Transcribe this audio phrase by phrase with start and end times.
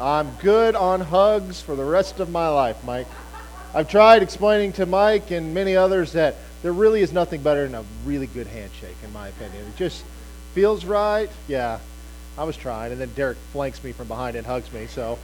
[0.00, 3.06] I'm good on hugs for the rest of my life, Mike.
[3.74, 7.74] I've tried explaining to Mike and many others that there really is nothing better than
[7.74, 9.66] a really good handshake, in my opinion.
[9.66, 10.02] It just
[10.54, 11.28] feels right.
[11.48, 11.80] Yeah,
[12.38, 14.86] I was trying, and then Derek flanks me from behind and hugs me.
[14.86, 15.18] So,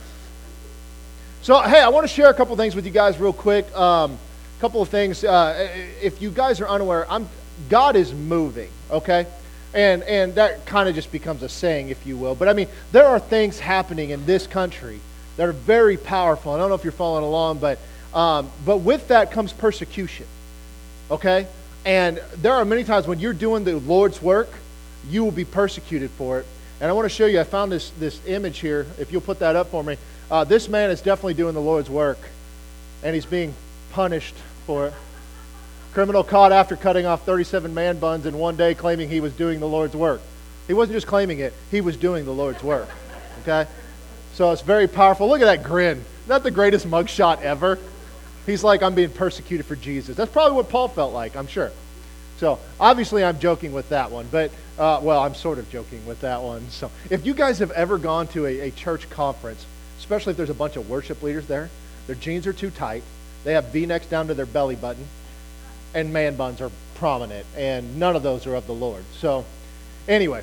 [1.41, 3.75] so hey, I want to share a couple things with you guys real quick.
[3.75, 5.25] Um, a couple of things.
[5.25, 5.71] Uh,
[6.03, 7.29] if you guys are unaware, I'm
[7.71, 8.69] God is moving.
[8.91, 9.27] Okay.
[9.77, 12.35] And, and that kind of just becomes a saying, if you will.
[12.35, 15.01] But I mean, there are things happening in this country
[15.37, 16.53] that are very powerful.
[16.53, 17.79] I don't know if you're following along, but,
[18.15, 20.27] um, but with that comes persecution.
[21.11, 21.47] Okay?
[21.85, 24.49] And there are many times when you're doing the Lord's work,
[25.11, 26.47] you will be persecuted for it.
[26.81, 28.87] And I want to show you, I found this, this image here.
[28.99, 29.99] If you'll put that up for me.
[30.31, 32.19] Uh, this man is definitely doing the Lord's work,
[33.03, 33.55] and he's being
[33.93, 34.35] punished
[34.67, 34.95] for it.
[35.97, 39.61] Criminal caught after cutting off 37 man buns in one day claiming he was doing
[39.61, 40.21] the Lord's work.
[40.67, 42.87] He wasn't just claiming it, he was doing the Lord's work.
[43.43, 43.67] Okay?
[44.35, 45.27] So it's very powerful.
[45.27, 46.05] Look at that grin.
[46.27, 47.79] That the greatest mugshot ever?
[48.45, 50.17] He's like, I'm being persecuted for Jesus.
[50.17, 51.73] That's probably what Paul felt like, I'm sure.
[52.37, 56.21] So obviously, I'm joking with that one, but uh, well, I'm sort of joking with
[56.21, 56.69] that one.
[56.69, 59.65] So if you guys have ever gone to a, a church conference,
[59.99, 61.71] especially if there's a bunch of worship leaders there,
[62.07, 63.03] their jeans are too tight,
[63.45, 65.07] they have v necks down to their belly button,
[65.97, 69.03] and man buns are prominent, and none of those are of the Lord.
[69.15, 69.47] So,
[70.07, 70.43] anyway,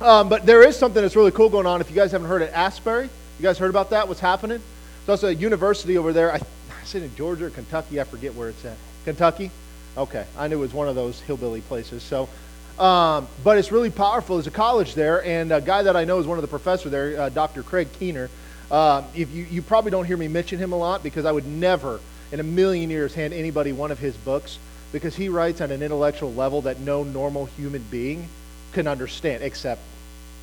[0.00, 1.82] um, but there is something that's really cool going on.
[1.82, 4.08] If you guys haven't heard at Asbury, you guys heard about that?
[4.08, 4.62] What's happening?
[5.04, 6.32] There's also a university over there.
[6.32, 8.00] I, I said in Georgia or Kentucky.
[8.00, 8.78] I forget where it's at.
[9.04, 9.50] Kentucky.
[9.98, 12.02] Okay, I knew it was one of those hillbilly places.
[12.02, 12.30] So,
[12.78, 14.36] um, but it's really powerful.
[14.36, 16.90] There's a college there, and a guy that I know is one of the professors
[16.90, 17.62] there, uh, Dr.
[17.62, 18.30] Craig Keener.
[18.70, 21.46] Uh, if you, you probably don't hear me mention him a lot because I would
[21.46, 22.00] never
[22.32, 24.58] in a million years hand anybody one of his books
[24.90, 28.28] because he writes on an intellectual level that no normal human being
[28.72, 29.80] can understand, except,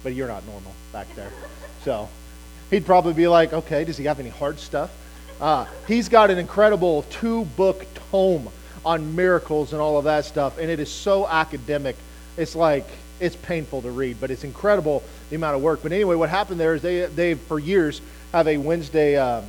[0.03, 1.31] but you're not normal back there.
[1.83, 2.09] So
[2.69, 4.91] he'd probably be like, okay, does he have any hard stuff?
[5.41, 8.49] Uh, he's got an incredible two book tome
[8.85, 11.95] on miracles and all of that stuff, and it is so academic.
[12.37, 12.85] It's like,
[13.19, 15.81] it's painful to read, but it's incredible the amount of work.
[15.83, 19.43] But anyway, what happened there is they, they for years, have a Wednesday um,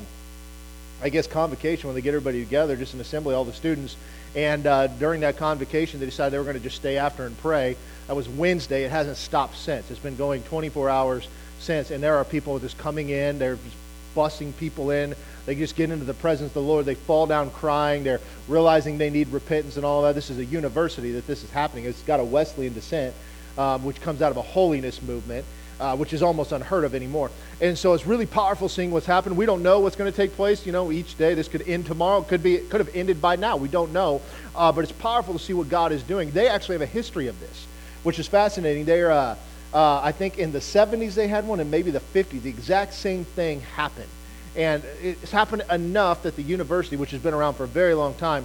[1.03, 3.97] I guess, convocation when they get everybody together, just an assembly, all the students.
[4.37, 7.37] And uh, during that convocation, they decided they were going to just stay after and
[7.39, 7.77] pray.
[8.07, 8.85] That was Wednesday.
[8.85, 9.91] It hasn't stopped since.
[9.91, 11.29] It's been going 24 hours
[11.59, 11.91] since.
[11.91, 13.39] And there are people just coming in.
[13.39, 13.77] They're just
[14.15, 15.15] busing people in.
[15.47, 16.85] They just get into the presence of the Lord.
[16.85, 18.05] They fall down crying.
[18.05, 20.15] They're realizing they need repentance and all that.
[20.15, 21.87] This is a university that this is happening.
[21.87, 23.15] It's got a Wesleyan descent,
[23.57, 25.47] um, which comes out of a holiness movement
[25.81, 27.31] uh, which is almost unheard of anymore.
[27.61, 29.37] And so it's really powerful seeing what's happened.
[29.37, 30.67] We don't know what's going to take place.
[30.67, 32.21] You know, each day this could end tomorrow.
[32.21, 33.57] It could be it could have ended by now.
[33.57, 34.21] We don't know,
[34.55, 36.31] uh, but it's powerful to see what God is doing.
[36.31, 37.67] They actually have a history of this,
[38.03, 38.85] which is fascinating.
[38.85, 39.37] They're uh,
[39.73, 42.43] uh I think in the 70s they had one, and maybe the 50s.
[42.43, 44.09] The exact same thing happened,
[44.55, 48.15] and it's happened enough that the university, which has been around for a very long
[48.15, 48.45] time,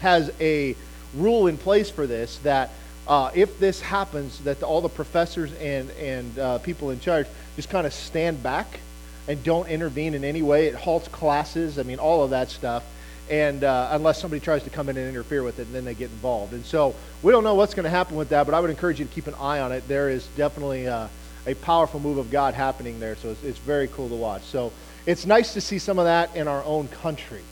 [0.00, 0.74] has a
[1.14, 2.70] rule in place for this that
[3.08, 7.26] uh, if this happens, that all the professors and, and uh, people in charge
[7.56, 8.80] just kind of stand back
[9.26, 10.66] and don't intervene in any way.
[10.66, 12.84] It halts classes, I mean, all of that stuff.
[13.30, 15.94] And uh, unless somebody tries to come in and interfere with it, and then they
[15.94, 16.54] get involved.
[16.54, 19.00] And so we don't know what's going to happen with that, but I would encourage
[19.00, 19.86] you to keep an eye on it.
[19.86, 21.08] There is definitely uh,
[21.46, 24.42] a powerful move of God happening there, so it's, it's very cool to watch.
[24.42, 24.72] So
[25.04, 27.42] it's nice to see some of that in our own country.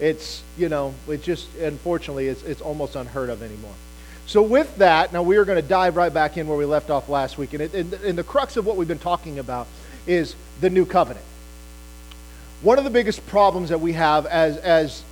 [0.00, 3.74] It's, you know, it just, unfortunately, it's, it's almost unheard of anymore.
[4.26, 6.90] So, with that, now we are going to dive right back in where we left
[6.90, 7.52] off last week.
[7.52, 9.66] And, it, and, and the crux of what we've been talking about
[10.06, 11.24] is the new covenant.
[12.62, 15.02] One of the biggest problems that we have as, as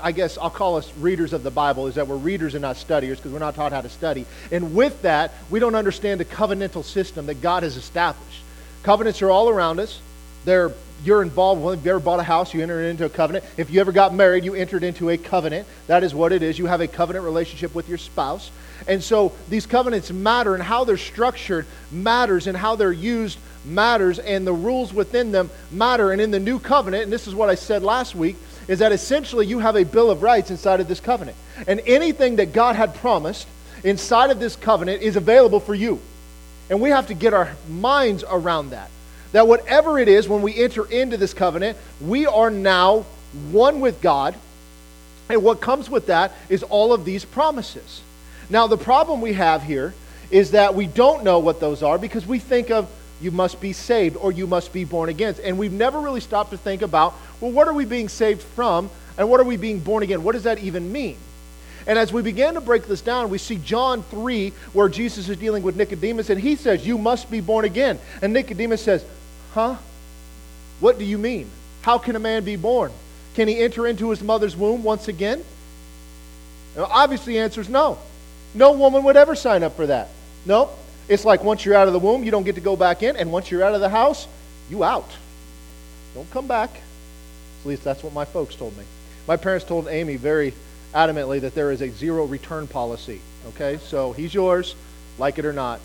[0.00, 2.76] I guess I'll call us readers of the Bible is that we're readers and not
[2.76, 4.26] studiers because we're not taught how to study.
[4.50, 8.42] And with that, we don't understand the covenantal system that God has established.
[8.82, 10.00] Covenants are all around us.
[10.44, 10.72] They're
[11.04, 11.80] you're involved with.
[11.80, 13.44] If you ever bought a house, you entered into a covenant.
[13.56, 15.66] If you ever got married, you entered into a covenant.
[15.86, 16.58] That is what it is.
[16.58, 18.50] You have a covenant relationship with your spouse.
[18.86, 24.18] And so these covenants matter, and how they're structured matters, and how they're used matters,
[24.18, 26.12] and the rules within them matter.
[26.12, 28.36] And in the new covenant, and this is what I said last week,
[28.68, 31.36] is that essentially you have a Bill of Rights inside of this covenant.
[31.66, 33.48] And anything that God had promised
[33.82, 36.00] inside of this covenant is available for you.
[36.70, 38.88] And we have to get our minds around that
[39.32, 43.04] that whatever it is, when we enter into this covenant, we are now
[43.50, 44.34] one with God.
[45.28, 48.02] And what comes with that is all of these promises.
[48.50, 49.94] Now, the problem we have here
[50.30, 52.90] is that we don't know what those are because we think of
[53.20, 55.36] you must be saved or you must be born again.
[55.44, 58.90] And we've never really stopped to think about, well, what are we being saved from
[59.16, 60.24] and what are we being born again?
[60.24, 61.16] What does that even mean?
[61.86, 65.36] And as we begin to break this down, we see John 3, where Jesus is
[65.36, 67.98] dealing with Nicodemus, and he says, You must be born again.
[68.20, 69.04] And Nicodemus says,
[69.54, 69.76] Huh?
[70.80, 71.50] What do you mean?
[71.82, 72.92] How can a man be born?
[73.34, 75.44] Can he enter into his mother's womb once again?
[76.76, 77.98] Now, obviously, the answer is no.
[78.54, 80.08] No woman would ever sign up for that.
[80.46, 80.70] No.
[81.08, 83.16] It's like once you're out of the womb, you don't get to go back in,
[83.16, 84.26] and once you're out of the house,
[84.70, 85.10] you out.
[86.14, 86.70] Don't come back.
[86.70, 88.84] At least that's what my folks told me.
[89.26, 90.54] My parents told Amy very
[90.94, 93.20] adamantly that there is a zero return policy.
[93.48, 93.78] Okay?
[93.78, 94.74] So he's yours,
[95.18, 95.80] like it or not.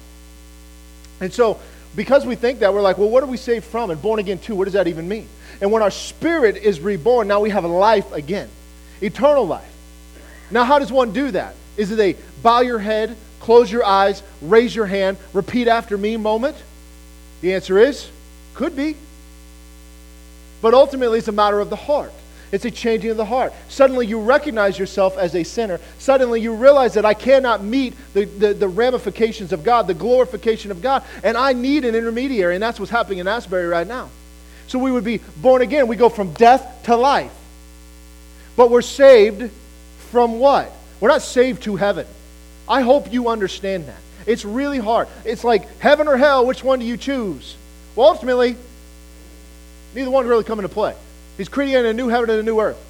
[1.20, 1.60] And so,
[1.98, 3.90] because we think that, we're like, well, what are we saved from?
[3.90, 5.28] And born again, too, what does that even mean?
[5.60, 8.50] And when our spirit is reborn, now we have life again,
[9.02, 9.74] eternal life.
[10.52, 11.56] Now, how does one do that?
[11.76, 16.18] Is it a bow your head, close your eyes, raise your hand, repeat after me
[16.18, 16.56] moment?
[17.42, 18.10] The answer is
[18.54, 18.96] could be.
[20.62, 22.14] But ultimately, it's a matter of the heart.
[22.52, 23.54] It's a changing of the heart.
[23.68, 25.80] Suddenly, you recognize yourself as a sinner.
[26.00, 30.72] Suddenly, you realize that I cannot meet the, the, the, ramifications of God, the glorification
[30.72, 32.56] of God, and I need an intermediary.
[32.56, 34.10] And that's what's happening in Asbury right now.
[34.68, 35.88] So, we would be born again.
[35.88, 37.34] We go from death to life.
[38.56, 39.52] But we're saved
[40.12, 40.72] from what?
[41.00, 42.08] We're not saved to heaven.
[42.68, 44.00] I hope you understand that.
[44.26, 45.08] It's really hard.
[45.24, 47.56] It's like heaven or hell, which one do you choose?
[47.96, 48.58] Well, ultimately,
[49.96, 50.96] neither one really come into play.
[51.38, 52.84] He's creating a new heaven and a new earth.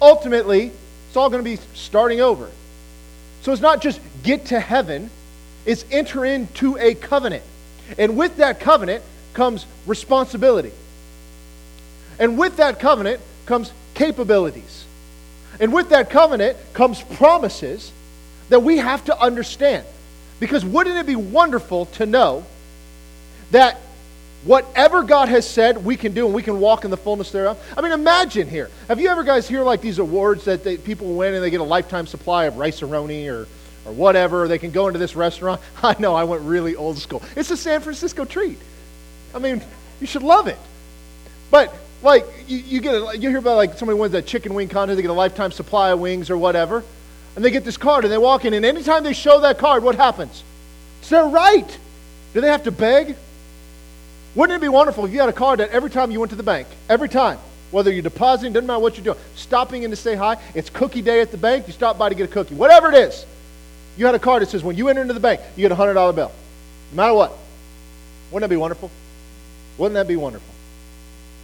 [0.00, 0.70] Ultimately,
[1.08, 2.48] it's all going to be starting over.
[3.42, 5.10] So it's not just get to heaven,
[5.66, 7.42] it's enter into a covenant.
[7.98, 9.02] And with that covenant
[9.34, 10.72] comes responsibility.
[12.18, 14.84] And with that covenant comes capabilities.
[15.60, 17.92] And with that covenant comes promises
[18.48, 19.84] that we have to understand.
[20.40, 22.44] Because wouldn't it be wonderful to know
[23.50, 23.80] that
[24.44, 27.58] whatever God has said we can do and we can walk in the fullness thereof?
[27.76, 28.70] I mean, imagine here.
[28.88, 31.60] Have you ever guys hear like these awards that they, people win and they get
[31.60, 33.48] a lifetime supply of rice-a-roni or,
[33.84, 34.48] or whatever?
[34.48, 35.60] They can go into this restaurant.
[35.82, 37.22] I know, I went really old school.
[37.36, 38.58] It's a San Francisco treat.
[39.34, 39.62] I mean,
[40.00, 40.58] you should love it.
[41.50, 44.68] But like you, you get a, you hear about like somebody wins a chicken wing
[44.68, 46.84] contest, they get a lifetime supply of wings or whatever,
[47.34, 49.82] and they get this card and they walk in, and anytime they show that card,
[49.82, 50.42] what happens?
[51.00, 51.78] It's their right.
[52.34, 53.16] Do they have to beg?
[54.34, 56.36] Wouldn't it be wonderful if you had a card that every time you went to
[56.36, 57.38] the bank, every time,
[57.70, 61.02] whether you're depositing, doesn't matter what you're doing, stopping in to say hi, it's cookie
[61.02, 63.26] day at the bank, you stop by to get a cookie, whatever it is,
[63.96, 65.80] you had a card that says when you enter into the bank, you get a
[65.80, 66.32] $100 bill.
[66.92, 67.32] No matter what.
[68.30, 68.90] Wouldn't that be wonderful?
[69.76, 70.54] Wouldn't that be wonderful?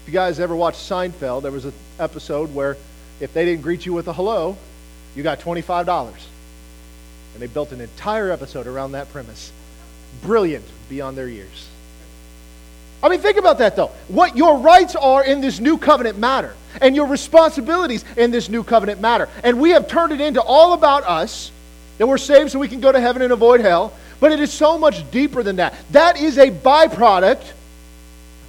[0.02, 2.76] If you guys ever watched Seinfeld, there was an episode where
[3.20, 4.56] if they didn't greet you with a hello,
[5.16, 6.06] you got $25.
[7.32, 9.52] And they built an entire episode around that premise.
[10.22, 11.68] Brilliant beyond their years.
[13.04, 13.90] I mean, think about that though.
[14.08, 18.64] What your rights are in this new covenant matter, and your responsibilities in this new
[18.64, 19.28] covenant matter.
[19.42, 21.52] And we have turned it into all about us,
[21.98, 23.92] that we're saved so we can go to heaven and avoid hell.
[24.20, 25.74] But it is so much deeper than that.
[25.90, 27.44] That is a byproduct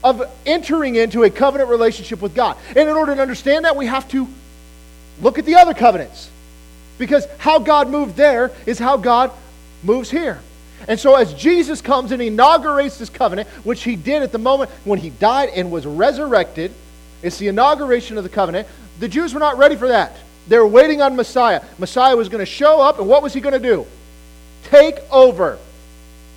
[0.04, 2.58] of entering into a covenant relationship with God.
[2.70, 4.28] And in order to understand that, we have to
[5.22, 6.30] look at the other covenants.
[6.98, 9.32] Because how God moved there is how God
[9.84, 10.40] moves here.
[10.88, 14.70] And so, as Jesus comes and inaugurates this covenant, which he did at the moment
[14.84, 16.72] when he died and was resurrected,
[17.24, 18.68] it's the inauguration of the covenant.
[19.00, 20.16] The Jews were not ready for that.
[20.48, 21.64] They were waiting on Messiah.
[21.80, 23.86] Messiah was going to show up, and what was he going to do?
[24.66, 25.58] Take over.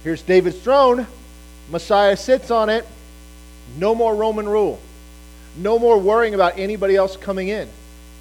[0.03, 1.06] Here's David's throne.
[1.71, 2.87] Messiah sits on it.
[3.77, 4.81] No more Roman rule.
[5.56, 7.69] No more worrying about anybody else coming in.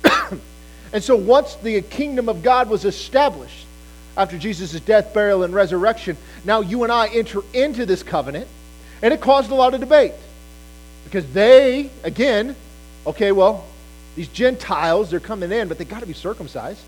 [0.91, 3.66] and so once the kingdom of God was established,
[4.17, 8.47] after Jesus' death, burial, and resurrection, now you and I enter into this covenant,
[9.01, 10.13] and it caused a lot of debate.
[11.05, 12.55] Because they, again,
[13.05, 13.63] okay, well,
[14.15, 16.81] these Gentiles, they're coming in, but they got to be circumcised.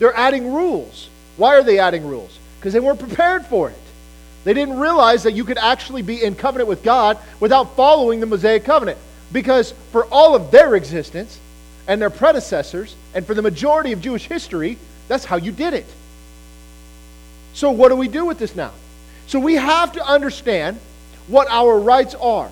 [0.00, 1.08] They're adding rules.
[1.36, 2.36] Why are they adding rules?
[2.58, 3.78] Because they weren't prepared for it.
[4.42, 8.26] They didn't realize that you could actually be in covenant with God without following the
[8.26, 8.98] Mosaic covenant.
[9.32, 11.38] Because for all of their existence
[11.86, 14.76] and their predecessors, and for the majority of Jewish history,
[15.08, 15.86] that's how you did it.
[17.54, 18.72] So, what do we do with this now?
[19.26, 20.78] So, we have to understand
[21.26, 22.50] what our rights are.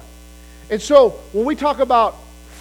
[0.70, 2.16] And so, when we talk about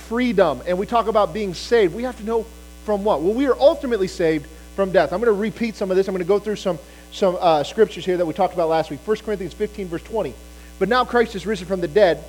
[0.08, 2.46] freedom and we talk about being saved, we have to know
[2.86, 3.22] from what?
[3.22, 5.12] Well, we are ultimately saved from death.
[5.12, 6.08] I'm going to repeat some of this.
[6.08, 6.79] I'm going to go through some
[7.12, 9.00] some uh, scriptures here that we talked about last week.
[9.06, 10.34] 1 Corinthians 15, verse 20.
[10.79, 12.24] But now Christ is risen from the dead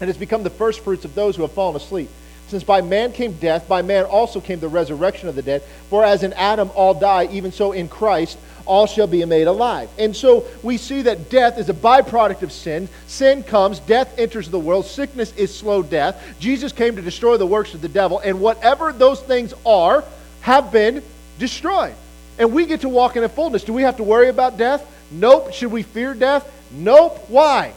[0.00, 2.08] and has become the firstfruits of those who have fallen asleep.
[2.48, 5.62] Since by man came death, by man also came the resurrection of the dead.
[5.88, 9.88] For as in Adam all die, even so in Christ all shall be made alive.
[9.98, 12.88] And so we see that death is a byproduct of sin.
[13.06, 16.22] Sin comes, death enters the world, sickness is slow death.
[16.38, 20.04] Jesus came to destroy the works of the devil, and whatever those things are
[20.40, 21.02] have been
[21.38, 21.94] destroyed.
[22.38, 23.64] And we get to walk in a fullness.
[23.64, 24.88] Do we have to worry about death?
[25.10, 25.52] Nope.
[25.52, 26.50] Should we fear death?
[26.72, 27.18] Nope.
[27.28, 27.74] Why?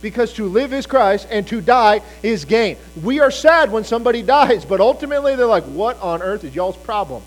[0.00, 2.76] because to live is Christ and to die is gain.
[3.02, 6.76] We are sad when somebody dies, but ultimately they're like, what on earth is y'all's
[6.76, 7.22] problem?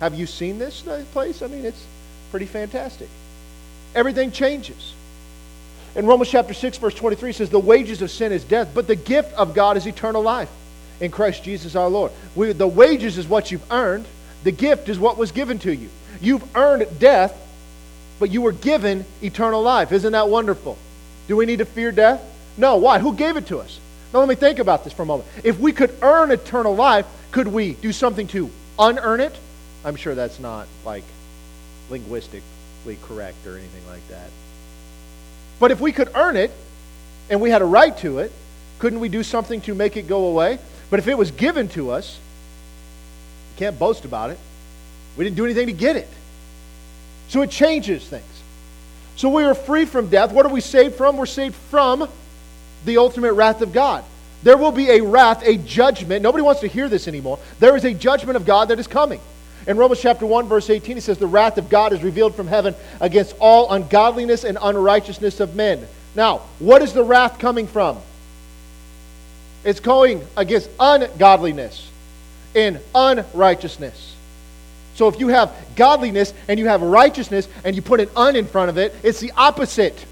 [0.00, 1.42] Have you seen this uh, place?
[1.42, 1.84] I mean, it's
[2.30, 3.08] pretty fantastic.
[3.94, 4.94] Everything changes.
[5.94, 8.96] In Romans chapter 6, verse 23 says, The wages of sin is death, but the
[8.96, 10.50] gift of God is eternal life
[11.00, 12.12] in Christ Jesus our Lord.
[12.34, 14.06] We, the wages is what you've earned,
[14.44, 15.88] the gift is what was given to you.
[16.20, 17.36] You've earned death,
[18.18, 19.92] but you were given eternal life.
[19.92, 20.78] Isn't that wonderful?
[21.28, 22.22] Do we need to fear death?
[22.56, 22.76] No.
[22.76, 22.98] Why?
[22.98, 23.80] Who gave it to us?
[24.12, 25.28] Now let me think about this for a moment.
[25.44, 29.36] If we could earn eternal life, could we do something to unearn it?
[29.84, 31.04] I'm sure that's not like
[31.88, 34.30] linguistically correct or anything like that.
[35.58, 36.50] But if we could earn it
[37.28, 38.32] and we had a right to it,
[38.78, 40.58] couldn't we do something to make it go away?
[40.88, 42.18] But if it was given to us,
[43.54, 44.38] we can't boast about it.
[45.16, 46.08] We didn't do anything to get it.
[47.28, 48.24] So it changes things.
[49.16, 50.32] So we are free from death.
[50.32, 51.16] What are we saved from?
[51.16, 52.08] We're saved from
[52.84, 54.04] the ultimate wrath of God.
[54.42, 56.22] There will be a wrath, a judgment.
[56.22, 57.38] Nobody wants to hear this anymore.
[57.58, 59.20] There is a judgment of God that is coming.
[59.70, 62.48] In Romans chapter 1, verse 18, he says, The wrath of God is revealed from
[62.48, 65.86] heaven against all ungodliness and unrighteousness of men.
[66.16, 67.96] Now, what is the wrath coming from?
[69.62, 71.88] It's going against ungodliness
[72.56, 74.16] and unrighteousness.
[74.96, 78.46] So if you have godliness and you have righteousness and you put an un in
[78.46, 80.04] front of it, it's the opposite.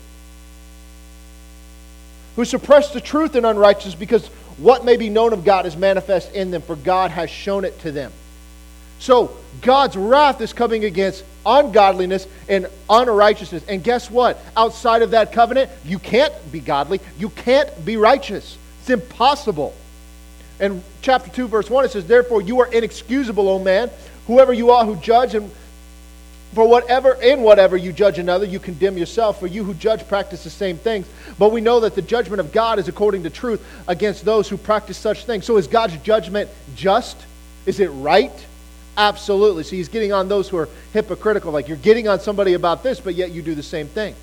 [2.36, 4.24] Who suppress the truth in unrighteousness because
[4.56, 7.76] what may be known of God is manifest in them, for God has shown it
[7.80, 8.12] to them.
[8.98, 13.64] So God's wrath is coming against ungodliness and unrighteousness.
[13.68, 14.42] And guess what?
[14.56, 17.00] Outside of that covenant, you can't be godly.
[17.18, 18.58] You can't be righteous.
[18.80, 19.74] It's impossible.
[20.60, 23.90] In chapter 2, verse 1, it says, Therefore you are inexcusable, O man,
[24.26, 25.50] whoever you are who judge, and
[26.54, 29.38] for whatever in whatever you judge another, you condemn yourself.
[29.38, 31.06] For you who judge practice the same things.
[31.38, 34.56] But we know that the judgment of God is according to truth against those who
[34.56, 35.44] practice such things.
[35.44, 37.16] So is God's judgment just?
[37.66, 38.32] Is it right?
[38.98, 39.62] Absolutely.
[39.62, 41.52] So he's getting on those who are hypocritical.
[41.52, 44.14] Like you're getting on somebody about this, but yet you do the same thing.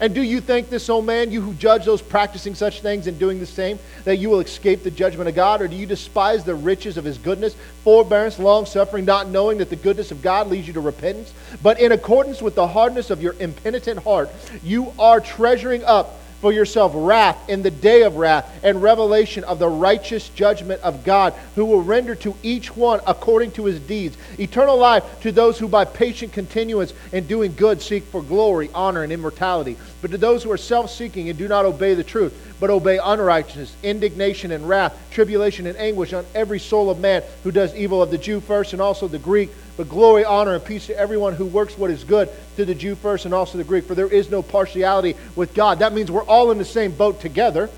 [0.00, 3.18] And do you think this, old man, you who judge those practicing such things and
[3.18, 5.60] doing the same, that you will escape the judgment of God?
[5.60, 9.68] Or do you despise the riches of his goodness, forbearance, long suffering, not knowing that
[9.68, 11.34] the goodness of God leads you to repentance?
[11.62, 14.30] But in accordance with the hardness of your impenitent heart,
[14.62, 19.60] you are treasuring up for yourself wrath in the day of wrath and revelation of
[19.60, 24.16] the righteous judgment of God, who will render to each one according to his deeds.
[24.40, 29.04] Eternal life to those who by patient continuance in doing good seek for glory, honor,
[29.04, 29.76] and immortality.
[30.02, 32.98] But to those who are self seeking and do not obey the truth, but obey
[33.02, 38.02] unrighteousness, indignation and wrath, tribulation and anguish on every soul of man who does evil
[38.02, 41.34] of the Jew first and also the Greek but glory, honor, and peace to everyone
[41.34, 43.84] who works what is good, to the Jew first and also the Greek.
[43.84, 45.78] For there is no partiality with God.
[45.78, 47.70] That means we're all in the same boat together.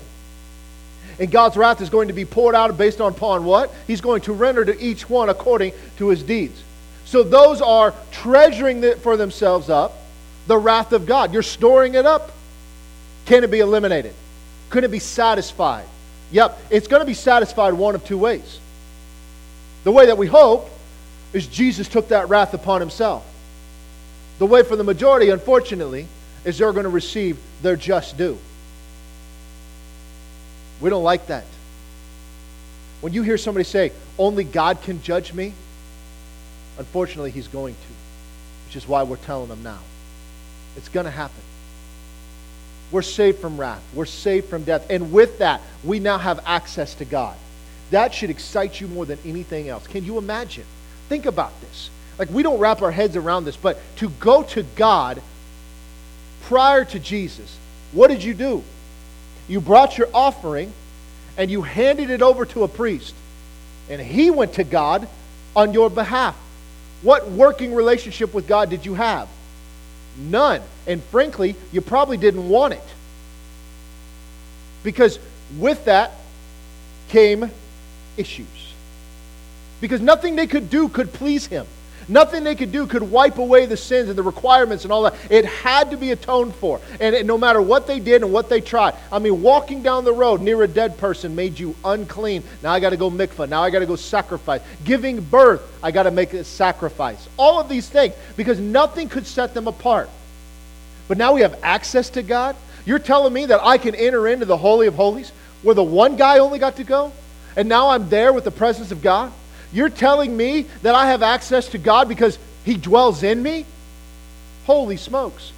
[1.17, 3.73] And God's wrath is going to be poured out based upon what?
[3.87, 6.61] He's going to render to each one according to his deeds.
[7.05, 9.93] So those are treasuring for themselves up
[10.47, 11.33] the wrath of God.
[11.33, 12.31] You're storing it up.
[13.25, 14.13] Can it be eliminated?
[14.69, 15.85] Could it be satisfied?
[16.31, 18.59] Yep, it's going to be satisfied one of two ways.
[19.83, 20.69] The way that we hope
[21.33, 23.25] is Jesus took that wrath upon himself.
[24.39, 26.07] The way for the majority, unfortunately,
[26.43, 28.37] is they're going to receive their just due.
[30.81, 31.45] We don't like that.
[33.01, 35.53] When you hear somebody say, only God can judge me,
[36.77, 39.79] unfortunately, he's going to, which is why we're telling them now.
[40.75, 41.41] It's going to happen.
[42.91, 43.83] We're saved from wrath.
[43.93, 44.87] We're saved from death.
[44.89, 47.35] And with that, we now have access to God.
[47.91, 49.87] That should excite you more than anything else.
[49.87, 50.65] Can you imagine?
[51.09, 51.89] Think about this.
[52.17, 55.21] Like, we don't wrap our heads around this, but to go to God
[56.43, 57.57] prior to Jesus,
[57.91, 58.63] what did you do?
[59.47, 60.71] You brought your offering
[61.37, 63.13] and you handed it over to a priest,
[63.89, 65.07] and he went to God
[65.55, 66.35] on your behalf.
[67.01, 69.27] What working relationship with God did you have?
[70.17, 70.61] None.
[70.87, 72.83] And frankly, you probably didn't want it.
[74.83, 75.19] Because
[75.57, 76.11] with that
[77.09, 77.51] came
[78.17, 78.73] issues
[79.81, 81.67] because nothing they could do could please him.
[82.07, 85.15] Nothing they could do could wipe away the sins and the requirements and all that.
[85.29, 86.79] It had to be atoned for.
[86.99, 88.95] And it, no matter what they did and what they tried.
[89.11, 92.43] I mean, walking down the road near a dead person made you unclean.
[92.61, 93.49] Now I got to go mikvah.
[93.49, 94.61] Now I got to go sacrifice.
[94.83, 97.27] Giving birth, I got to make a sacrifice.
[97.37, 100.09] All of these things because nothing could set them apart.
[101.07, 102.55] But now we have access to God.
[102.85, 105.31] You're telling me that I can enter into the Holy of Holies
[105.63, 107.11] where the one guy only got to go?
[107.55, 109.31] And now I'm there with the presence of God?
[109.73, 113.65] You're telling me that I have access to God because He dwells in me?
[114.65, 115.51] Holy smokes.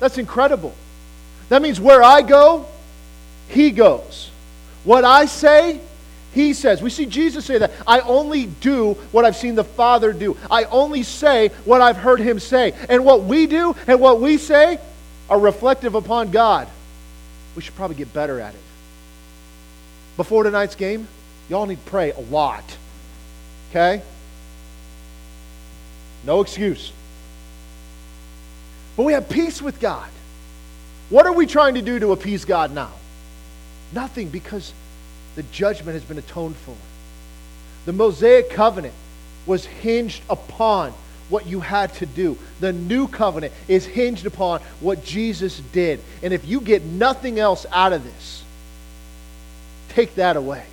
[0.00, 0.74] That's incredible.
[1.48, 2.66] That means where I go,
[3.48, 4.30] he goes.
[4.82, 5.80] What I say,
[6.32, 6.82] he says.
[6.82, 7.72] We see Jesus say that.
[7.86, 10.36] I only do what I've seen the Father do.
[10.50, 12.74] I only say what I've heard him say.
[12.88, 14.78] And what we do and what we say
[15.30, 16.68] are reflective upon God.
[17.54, 18.60] We should probably get better at it.
[20.16, 21.06] Before tonight's game,
[21.48, 22.64] y'all need to pray a lot.
[23.70, 24.02] Okay?
[26.24, 26.92] No excuse.
[28.96, 30.08] But we have peace with God.
[31.10, 32.92] What are we trying to do to appease God now?
[33.92, 34.72] Nothing because
[35.34, 36.76] the judgment has been atoned for.
[37.84, 38.94] The Mosaic covenant
[39.46, 40.92] was hinged upon
[41.28, 42.38] what you had to do.
[42.60, 46.00] The new covenant is hinged upon what Jesus did.
[46.22, 48.44] And if you get nothing else out of this,
[49.90, 50.64] take that away.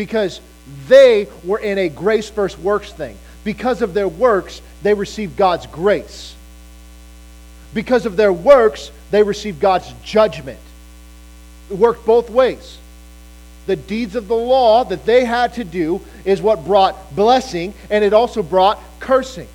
[0.00, 0.40] Because
[0.88, 3.18] they were in a grace first works thing.
[3.44, 6.34] Because of their works, they received God's grace.
[7.74, 10.58] Because of their works, they received God's judgment.
[11.70, 12.78] It worked both ways.
[13.66, 18.02] The deeds of the law that they had to do is what brought blessing, and
[18.02, 19.48] it also brought cursing.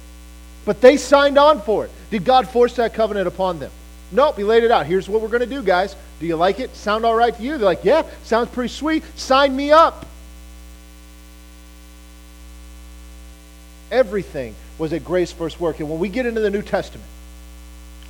[0.64, 1.92] But they signed on for it.
[2.12, 3.72] Did God force that covenant upon them?
[4.12, 4.86] Nope, he laid it out.
[4.86, 5.96] Here's what we're going to do, guys.
[6.20, 6.76] Do you like it?
[6.76, 7.58] Sound all right to you?
[7.58, 9.04] They're like, yeah, sounds pretty sweet.
[9.18, 10.06] Sign me up.
[13.96, 15.80] Everything was a grace first work.
[15.80, 17.08] And when we get into the New Testament,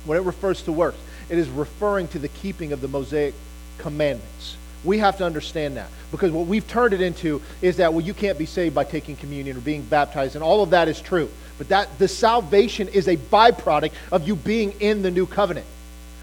[0.04, 3.34] when it refers to works, it is referring to the keeping of the Mosaic
[3.78, 4.56] commandments.
[4.82, 8.14] We have to understand that because what we've turned it into is that well you
[8.14, 11.30] can't be saved by taking communion or being baptized and all of that is true.
[11.56, 15.66] But that the salvation is a byproduct of you being in the new covenant.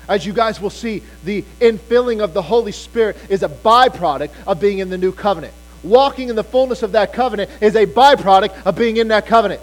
[0.10, 4.60] As you guys will see, the infilling of the Holy Spirit is a byproduct of
[4.60, 5.54] being in the new covenant.
[5.84, 9.62] Walking in the fullness of that covenant is a byproduct of being in that covenant.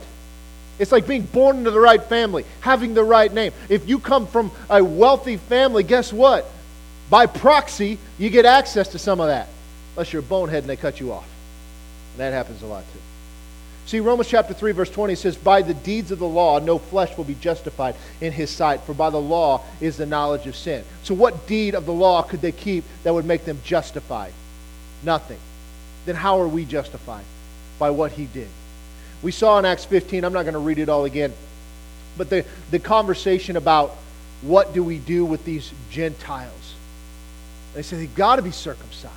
[0.79, 3.53] It's like being born into the right family, having the right name.
[3.69, 6.51] If you come from a wealthy family, guess what?
[7.11, 9.49] By proxy, you get access to some of that.
[9.95, 11.29] Unless you're a bonehead and they cut you off.
[12.13, 13.01] And that happens a lot too.
[13.87, 17.17] See, Romans chapter 3, verse 20 says, By the deeds of the law, no flesh
[17.17, 20.85] will be justified in his sight, for by the law is the knowledge of sin.
[21.03, 24.33] So, what deed of the law could they keep that would make them justified?
[25.03, 25.39] Nothing.
[26.11, 27.25] Then, how are we justified?
[27.79, 28.49] By what he did.
[29.23, 31.33] We saw in Acts 15, I'm not going to read it all again,
[32.19, 33.97] but the, the conversation about
[34.43, 36.75] what do we do with these Gentiles.
[37.75, 39.15] They say they've got to be circumcised.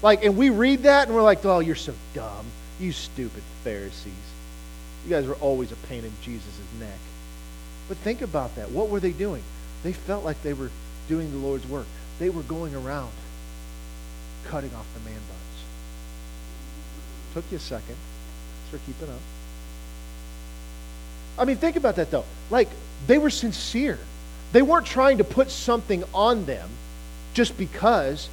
[0.00, 2.46] Like, and we read that and we're like, oh, you're so dumb.
[2.80, 4.14] You stupid Pharisees.
[5.04, 6.98] You guys were always a pain in Jesus' neck.
[7.88, 8.70] But think about that.
[8.70, 9.42] What were they doing?
[9.82, 10.70] They felt like they were
[11.10, 11.86] doing the Lord's work.
[12.18, 13.12] They were going around
[14.46, 15.20] cutting off the man.
[17.34, 19.20] Took you a second Thanks for keeping up.
[21.38, 22.24] I mean, think about that though.
[22.50, 22.68] Like,
[23.06, 23.98] they were sincere.
[24.52, 26.68] They weren't trying to put something on them
[27.34, 28.28] just because.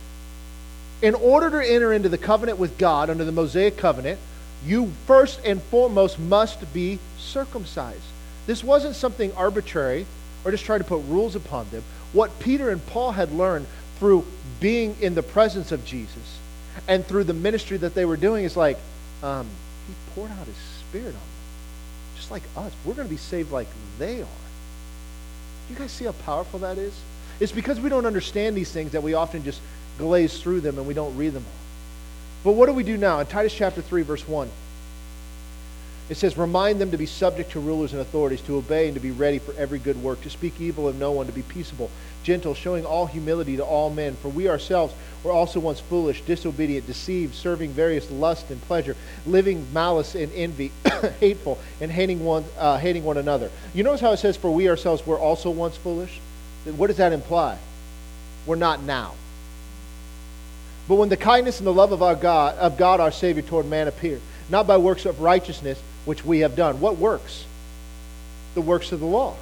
[1.01, 4.19] In order to enter into the covenant with God under the Mosaic covenant,
[4.65, 8.03] you first and foremost must be circumcised.
[8.47, 10.05] This wasn't something arbitrary
[10.43, 11.83] or just trying to put rules upon them.
[12.11, 14.25] What Peter and Paul had learned through
[14.59, 16.39] being in the presence of Jesus
[16.87, 18.77] and through the ministry that they were doing is like,
[19.23, 19.47] um,
[19.87, 21.21] he poured out his spirit on them.
[22.15, 22.71] Just like us.
[22.85, 24.27] We're going to be saved like they are.
[25.69, 26.93] You guys see how powerful that is?
[27.39, 29.61] It's because we don't understand these things that we often just
[29.97, 31.59] glaze through them and we don't read them all.
[32.43, 33.19] But what do we do now?
[33.19, 34.49] In Titus chapter 3, verse 1,
[36.09, 38.99] it says, Remind them to be subject to rulers and authorities, to obey and to
[38.99, 41.91] be ready for every good work, to speak evil of no one, to be peaceable,
[42.23, 44.15] gentle, showing all humility to all men.
[44.15, 44.93] For we ourselves
[45.23, 48.95] were also once foolish, disobedient, deceived, serving various lust and pleasure,
[49.27, 50.71] living malice and envy,
[51.19, 53.51] hateful, and hating one, uh, hating one another.
[53.75, 56.19] You notice how it says, For we ourselves were also once foolish?
[56.65, 57.59] What does that imply?
[58.47, 59.13] We're not now.
[60.87, 63.67] But when the kindness and the love of our God, of God our Savior toward
[63.67, 66.79] man appeared, not by works of righteousness which we have done.
[66.79, 67.45] What works?
[68.55, 69.35] The works of the law.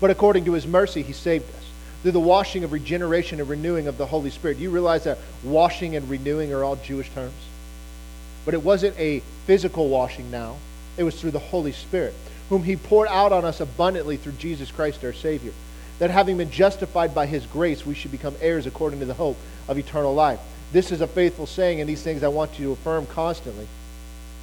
[0.00, 1.64] But according to his mercy, he saved us
[2.02, 4.58] through the washing of regeneration and renewing of the Holy Spirit.
[4.58, 7.32] Do you realize that washing and renewing are all Jewish terms?
[8.44, 10.56] But it wasn't a physical washing now,
[10.96, 12.14] it was through the Holy Spirit,
[12.48, 15.52] whom he poured out on us abundantly through Jesus Christ our Savior
[15.98, 19.36] that having been justified by his grace, we should become heirs according to the hope
[19.68, 20.40] of eternal life.
[20.72, 23.66] This is a faithful saying, and these things I want you to affirm constantly.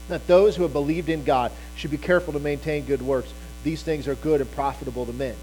[0.10, 3.34] That those who have believed in God should be careful to maintain good works.
[3.64, 5.36] These things are good and profitable to men.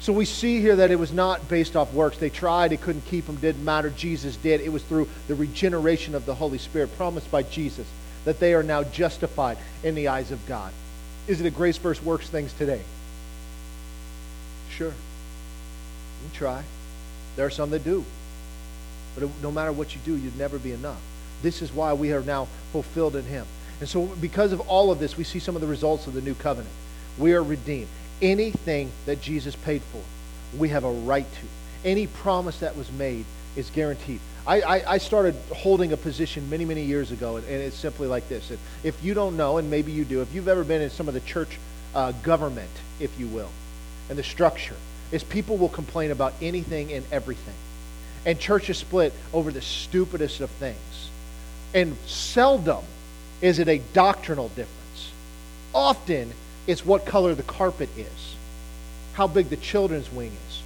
[0.00, 2.18] So we see here that it was not based off works.
[2.18, 3.90] They tried, it couldn't keep them, didn't matter.
[3.90, 4.60] Jesus did.
[4.60, 7.86] It was through the regeneration of the Holy Spirit promised by Jesus
[8.24, 10.72] that they are now justified in the eyes of God.
[11.26, 12.82] Is it a grace first works things today?
[14.70, 14.88] Sure.
[14.88, 16.64] You try.
[17.36, 18.04] There are some that do.
[19.14, 21.00] But no matter what you do, you'd never be enough.
[21.44, 23.46] This is why we are now fulfilled in Him.
[23.80, 26.22] And so, because of all of this, we see some of the results of the
[26.22, 26.72] new covenant.
[27.18, 27.88] We are redeemed.
[28.22, 30.02] Anything that Jesus paid for,
[30.56, 31.88] we have a right to.
[31.88, 33.26] Any promise that was made
[33.56, 34.20] is guaranteed.
[34.46, 38.08] I, I, I started holding a position many, many years ago, and, and it's simply
[38.08, 38.50] like this.
[38.82, 41.14] If you don't know, and maybe you do, if you've ever been in some of
[41.14, 41.58] the church
[41.94, 43.50] uh, government, if you will,
[44.08, 44.76] and the structure,
[45.12, 47.54] is people will complain about anything and everything.
[48.24, 51.10] And churches split over the stupidest of things.
[51.74, 52.84] And seldom
[53.42, 55.12] is it a doctrinal difference.
[55.74, 56.32] Often
[56.66, 58.36] it's what color the carpet is,
[59.14, 60.62] how big the children's wing is.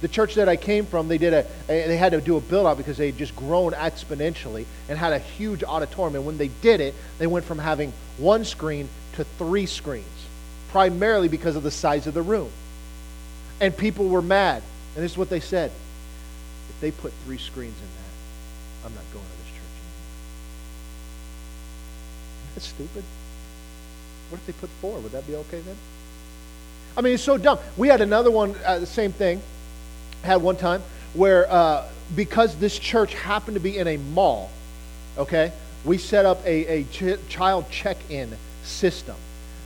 [0.00, 2.66] The church that I came from, they did a, they had to do a build
[2.66, 6.16] out because they had just grown exponentially and had a huge auditorium.
[6.16, 10.04] And when they did it, they went from having one screen to three screens,
[10.68, 12.50] primarily because of the size of the room.
[13.60, 14.62] And people were mad.
[14.94, 15.70] And this is what they said
[16.68, 17.93] if they put three screens in
[22.54, 23.04] That's stupid.
[24.30, 24.98] What if they put four?
[24.98, 25.76] Would that be okay then?
[26.96, 27.58] I mean, it's so dumb.
[27.76, 29.42] We had another one, uh, the same thing,
[30.22, 34.50] had one time where uh, because this church happened to be in a mall,
[35.18, 35.52] okay,
[35.84, 39.16] we set up a, a ch- child check in system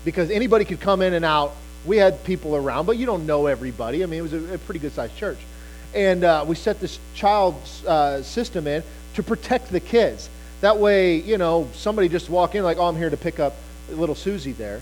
[0.05, 3.47] because anybody could come in and out we had people around, but you don't know
[3.47, 4.03] everybody.
[4.03, 5.39] I mean, it was a, a pretty good sized church.
[5.95, 7.55] And uh, we set this child
[7.87, 8.83] uh, system in
[9.15, 10.29] to protect the kids.
[10.61, 13.55] That way, you know, somebody just walk in like, oh, I'm here to pick up
[13.91, 14.81] little Susie there.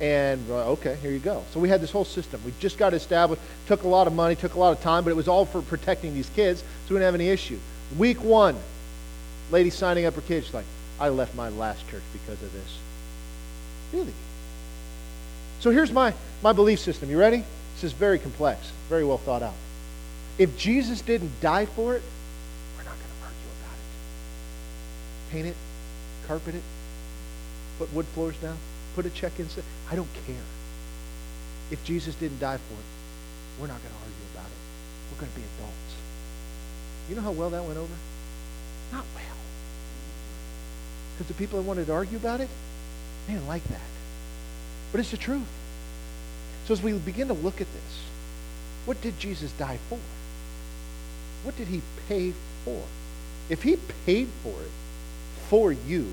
[0.00, 1.42] And uh, okay, here you go.
[1.52, 2.40] So we had this whole system.
[2.44, 3.42] We just got established.
[3.66, 5.60] Took a lot of money, took a lot of time, but it was all for
[5.62, 7.58] protecting these kids, so we didn't have any issue.
[7.98, 8.56] Week one,
[9.50, 10.64] lady signing up her kids, she's like,
[10.98, 12.78] I left my last church because of this.
[13.92, 14.12] Really?
[15.60, 17.10] So here's my, my belief system.
[17.10, 17.44] You ready?
[17.74, 19.54] This is very complex, very well thought out.
[20.38, 22.02] If Jesus didn't die for it,
[25.30, 25.56] Paint it,
[26.26, 26.62] carpet it,
[27.78, 28.56] put wood floors down,
[28.94, 29.46] put a check in.
[29.90, 30.44] I don't care.
[31.70, 34.60] If Jesus didn't die for it, we're not going to argue about it.
[35.10, 35.94] We're going to be adults.
[37.08, 37.94] You know how well that went over?
[38.92, 39.36] Not well.
[41.14, 42.48] Because the people that wanted to argue about it,
[43.26, 43.80] they didn't like that.
[44.90, 45.46] But it's the truth.
[46.66, 48.04] So as we begin to look at this,
[48.84, 49.98] what did Jesus die for?
[51.44, 52.32] What did he pay
[52.64, 52.82] for?
[53.48, 54.70] If he paid for it
[55.50, 56.06] for you,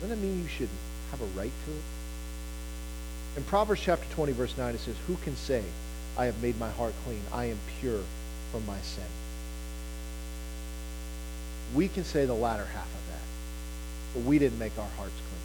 [0.00, 0.68] doesn't that mean you should
[1.12, 3.36] have a right to it?
[3.36, 5.62] In Proverbs chapter 20, verse 9, it says, Who can say,
[6.18, 8.00] I have made my heart clean, I am pure
[8.50, 9.04] from my sin?
[11.76, 13.20] We can say the latter half of that,
[14.14, 15.36] but we didn't make our hearts clean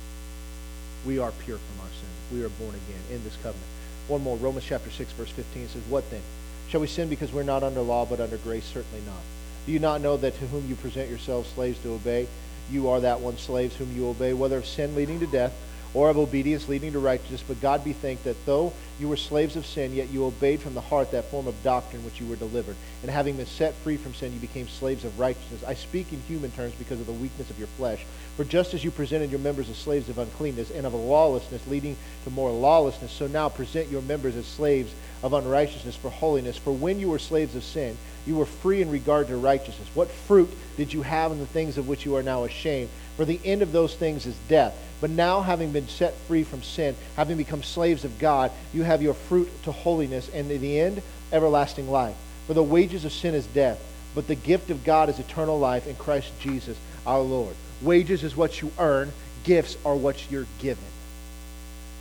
[1.05, 2.37] we are pure from our sin.
[2.37, 3.65] We are born again in this covenant.
[4.07, 6.21] One more, Romans chapter 6, verse 15 says, What then?
[6.69, 8.65] Shall we sin because we're not under law, but under grace?
[8.65, 9.21] Certainly not.
[9.65, 12.27] Do you not know that to whom you present yourselves slaves to obey,
[12.71, 15.53] you are that one slaves whom you obey, whether of sin leading to death
[15.93, 17.43] or of obedience leading to righteousness.
[17.45, 20.73] But God be thanked that though you were slaves of sin, yet you obeyed from
[20.73, 22.75] the heart that form of doctrine which you were delivered.
[23.01, 25.63] And having been set free from sin, you became slaves of righteousness.
[25.65, 28.05] I speak in human terms because of the weakness of your flesh.
[28.37, 31.97] For just as you presented your members as slaves of uncleanness and of lawlessness leading
[32.23, 36.57] to more lawlessness, so now present your members as slaves of unrighteousness for holiness.
[36.57, 39.87] For when you were slaves of sin, you were free in regard to righteousness.
[39.93, 42.89] What fruit did you have in the things of which you are now ashamed?
[43.17, 44.75] For the end of those things is death.
[45.01, 49.01] But now, having been set free from sin, having become slaves of God, you have
[49.01, 52.15] your fruit to holiness, and in the end, everlasting life.
[52.45, 53.81] For the wages of sin is death,
[54.13, 57.55] but the gift of God is eternal life in Christ Jesus our Lord.
[57.81, 59.11] Wages is what you earn,
[59.43, 60.83] gifts are what you're given.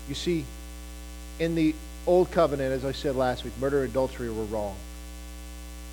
[0.09, 0.45] You see,
[1.39, 1.75] in the
[2.07, 4.77] old covenant, as I said last week, murder and adultery were wrong.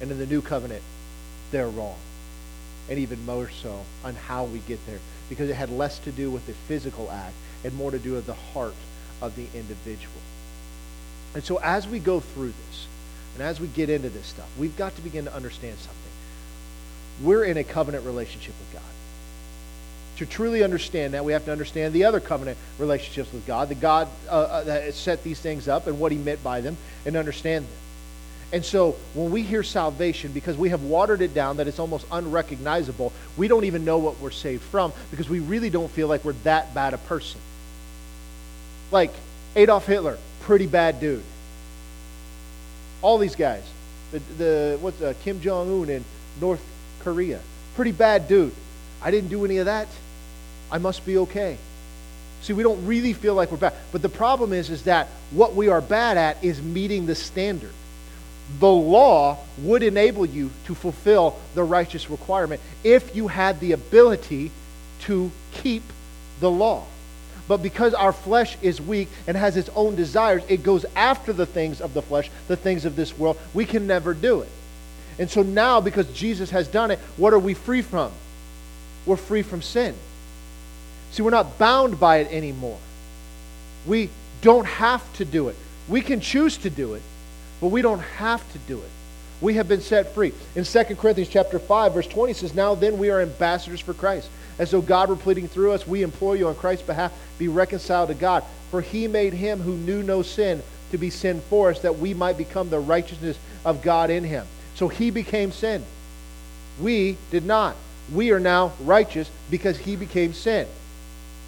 [0.02, 0.84] And in the new covenant,
[1.52, 1.98] they're wrong.
[2.90, 6.32] And even more so on how we get there because it had less to do
[6.32, 7.34] with the physical act
[7.64, 8.76] and more to do with the heart
[9.22, 10.22] of the individual.
[11.34, 12.88] And so as we go through this,
[13.36, 16.12] and as we get into this stuff, we've got to begin to understand something.
[17.22, 18.92] We're in a covenant relationship with God.
[20.18, 23.76] To truly understand that, we have to understand the other covenant relationships with God, the
[23.76, 27.16] God uh, uh, that set these things up and what he meant by them, and
[27.16, 27.74] understand them.
[28.54, 32.06] And so when we hear salvation, because we have watered it down that it's almost
[32.12, 36.24] unrecognizable, we don't even know what we're saved from because we really don't feel like
[36.24, 37.42] we're that bad a person.
[38.90, 39.12] Like
[39.56, 41.24] Adolf Hitler, pretty bad dude.
[43.02, 43.64] All these guys,
[44.12, 46.06] the, the what's uh, Kim Jong Un in
[46.40, 46.64] North
[47.02, 47.42] Korea,
[47.76, 48.54] pretty bad dude.
[49.02, 49.90] I didn't do any of that.
[50.72, 51.58] I must be okay.
[52.42, 53.74] See, we don't really feel like we're bad.
[53.92, 57.74] But the problem is, is that what we are bad at is meeting the standard
[58.60, 64.52] the law would enable you to fulfill the righteous requirement if you had the ability
[65.02, 65.84] to keep
[66.40, 66.86] the law.
[67.48, 71.46] But because our flesh is weak and has its own desires, it goes after the
[71.46, 73.38] things of the flesh, the things of this world.
[73.54, 74.50] We can never do it.
[75.20, 78.12] And so now, because Jesus has done it, what are we free from?
[79.06, 79.96] We're free from sin.
[81.12, 82.78] See, we're not bound by it anymore.
[83.86, 84.10] We
[84.42, 85.56] don't have to do it.
[85.88, 87.02] We can choose to do it,
[87.62, 88.90] but we don't have to do it.
[89.40, 90.34] We have been set free.
[90.56, 94.30] In 2 Corinthians chapter 5, verse 20 says, Now then we are ambassadors for Christ.
[94.58, 98.10] As though God were pleading through us, we implore you on Christ's behalf, be reconciled
[98.10, 98.44] to God.
[98.72, 102.14] For he made him who knew no sin to be sin for us, that we
[102.14, 104.48] might become the righteousness of God in him.
[104.76, 105.84] So he became sin.
[106.80, 107.76] We did not.
[108.12, 110.68] We are now righteous because he became sin.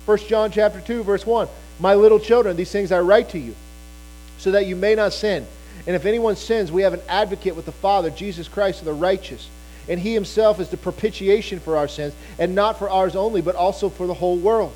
[0.06, 1.48] 1 John chapter 2, verse 1.
[1.80, 3.56] My little children, these things I write to you,
[4.38, 5.48] so that you may not sin.
[5.88, 9.50] And if anyone sins, we have an advocate with the Father, Jesus Christ, the righteous.
[9.88, 13.56] And he himself is the propitiation for our sins, and not for ours only, but
[13.56, 14.74] also for the whole world.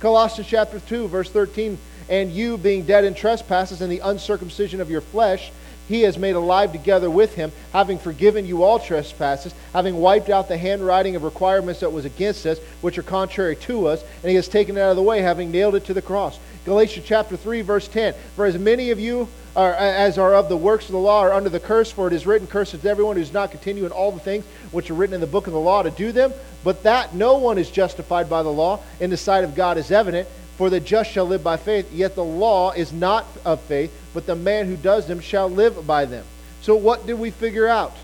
[0.00, 1.78] Colossians chapter 2, verse 13.
[2.08, 5.50] And you, being dead in trespasses and the uncircumcision of your flesh,
[5.88, 10.48] he has made alive together with him, having forgiven you all trespasses, having wiped out
[10.48, 14.36] the handwriting of requirements that was against us, which are contrary to us, and he
[14.36, 16.38] has taken it out of the way, having nailed it to the cross.
[16.64, 18.14] Galatians chapter 3, verse 10.
[18.36, 21.32] For as many of you are, as are of the works of the law are
[21.32, 23.92] under the curse, for it is written, Cursed is everyone who does not continue in
[23.92, 26.32] all the things which are written in the book of the law to do them.
[26.62, 29.90] But that no one is justified by the law in the sight of God is
[29.90, 31.92] evident, for the just shall live by faith.
[31.92, 35.86] Yet the law is not of faith, but the man who does them shall live
[35.86, 36.24] by them.
[36.60, 37.96] So what did we figure out?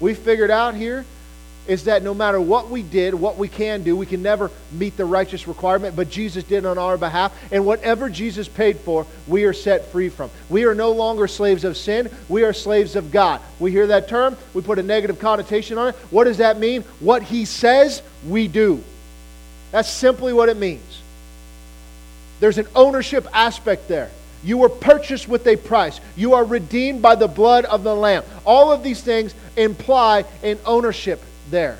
[0.00, 1.04] We figured out here
[1.68, 4.96] is that no matter what we did, what we can do, we can never meet
[4.96, 7.32] the righteous requirement, but Jesus did on our behalf.
[7.52, 10.30] And whatever Jesus paid for, we are set free from.
[10.48, 13.40] We are no longer slaves of sin, we are slaves of God.
[13.60, 15.94] We hear that term, we put a negative connotation on it.
[16.10, 16.82] What does that mean?
[17.00, 18.82] What He says, we do.
[19.70, 21.02] That's simply what it means.
[22.40, 24.10] There's an ownership aspect there.
[24.44, 26.00] You were purchased with a price.
[26.16, 28.22] You are redeemed by the blood of the Lamb.
[28.46, 31.78] All of these things imply an ownership there.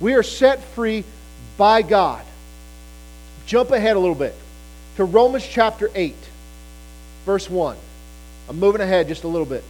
[0.00, 1.04] We are set free
[1.56, 2.24] by God.
[3.46, 4.34] Jump ahead a little bit
[4.96, 6.14] to Romans chapter 8,
[7.24, 7.76] verse 1.
[8.48, 9.64] I'm moving ahead just a little bit.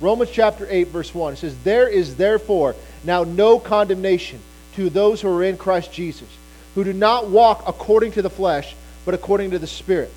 [0.00, 1.34] Romans chapter 8, verse 1.
[1.34, 4.40] It says, There is therefore now no condemnation
[4.74, 6.28] to those who are in Christ Jesus,
[6.74, 10.12] who do not walk according to the flesh, but according to the Spirit.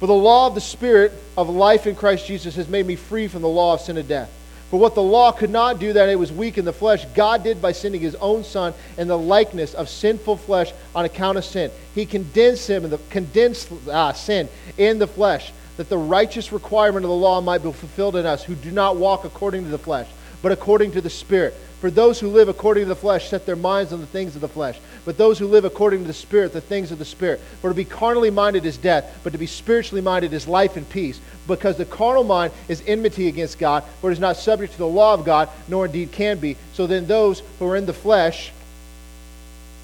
[0.00, 3.28] For the law of the Spirit of life in Christ Jesus has made me free
[3.28, 4.32] from the law of sin and death.
[4.72, 7.44] For what the law could not do, that it was weak in the flesh, God
[7.44, 11.44] did by sending his own Son in the likeness of sinful flesh on account of
[11.44, 11.70] sin.
[11.94, 17.04] He condensed him in the condensed uh, sin in the flesh, that the righteous requirement
[17.04, 19.76] of the law might be fulfilled in us, who do not walk according to the
[19.76, 20.08] flesh,
[20.40, 21.54] but according to the Spirit.
[21.82, 24.40] For those who live according to the flesh set their minds on the things of
[24.40, 27.40] the flesh, but those who live according to the Spirit, the things of the Spirit.
[27.60, 30.88] For to be carnally minded is death, but to be spiritually minded is life and
[30.88, 31.20] peace.
[31.48, 34.86] Because the carnal mind is enmity against God, for it is not subject to the
[34.86, 36.56] law of God, nor indeed can be.
[36.72, 38.52] So then those who are in the flesh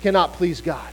[0.00, 0.92] cannot please God.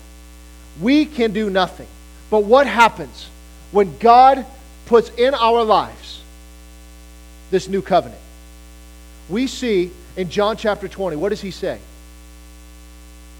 [0.81, 1.87] We can do nothing.
[2.31, 3.29] But what happens
[3.71, 4.43] when God
[4.87, 6.23] puts in our lives
[7.51, 8.21] this new covenant?
[9.29, 11.79] We see in John chapter 20, what does he say?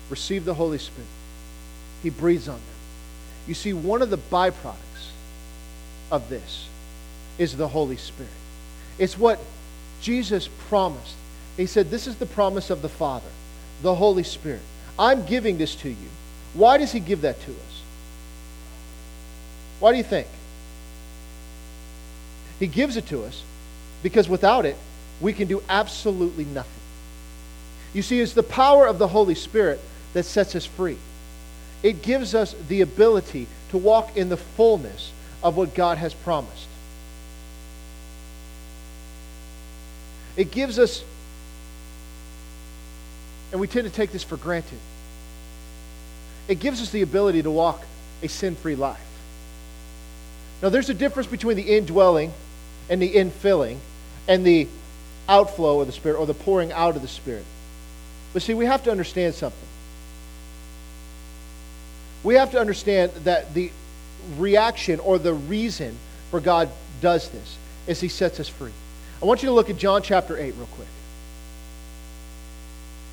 [0.10, 1.08] Receive the Holy Spirit.
[2.04, 2.64] He breathes on them.
[3.48, 5.12] You see, one of the byproducts
[6.12, 6.68] of this
[7.38, 8.32] is the Holy Spirit.
[8.98, 9.40] It's what
[10.02, 11.16] Jesus promised.
[11.58, 13.30] He said, This is the promise of the Father,
[13.82, 14.62] the Holy Spirit.
[14.98, 16.10] I'm giving this to you.
[16.54, 17.82] Why does he give that to us?
[19.80, 20.28] Why do you think?
[22.60, 23.44] He gives it to us
[24.02, 24.78] because without it,
[25.22, 26.72] we can do absolutely nothing.
[27.94, 29.80] You see, it's the power of the Holy Spirit
[30.14, 30.98] that sets us free.
[31.84, 35.12] It gives us the ability to walk in the fullness
[35.44, 36.68] of what God has promised.
[40.36, 41.04] It gives us,
[43.52, 44.80] and we tend to take this for granted,
[46.48, 47.84] it gives us the ability to walk
[48.22, 49.00] a sin free life.
[50.62, 52.34] Now, there's a difference between the indwelling
[52.90, 53.78] and the infilling
[54.28, 54.68] and the
[55.28, 57.46] outflow of the Spirit or the pouring out of the Spirit.
[58.34, 59.68] But see, we have to understand something.
[62.24, 63.72] We have to understand that the
[64.38, 65.96] reaction or the reason
[66.32, 66.70] for God
[67.02, 67.58] does this
[67.88, 68.72] is He sets us free.
[69.22, 70.88] I want you to look at John chapter 8 real quick.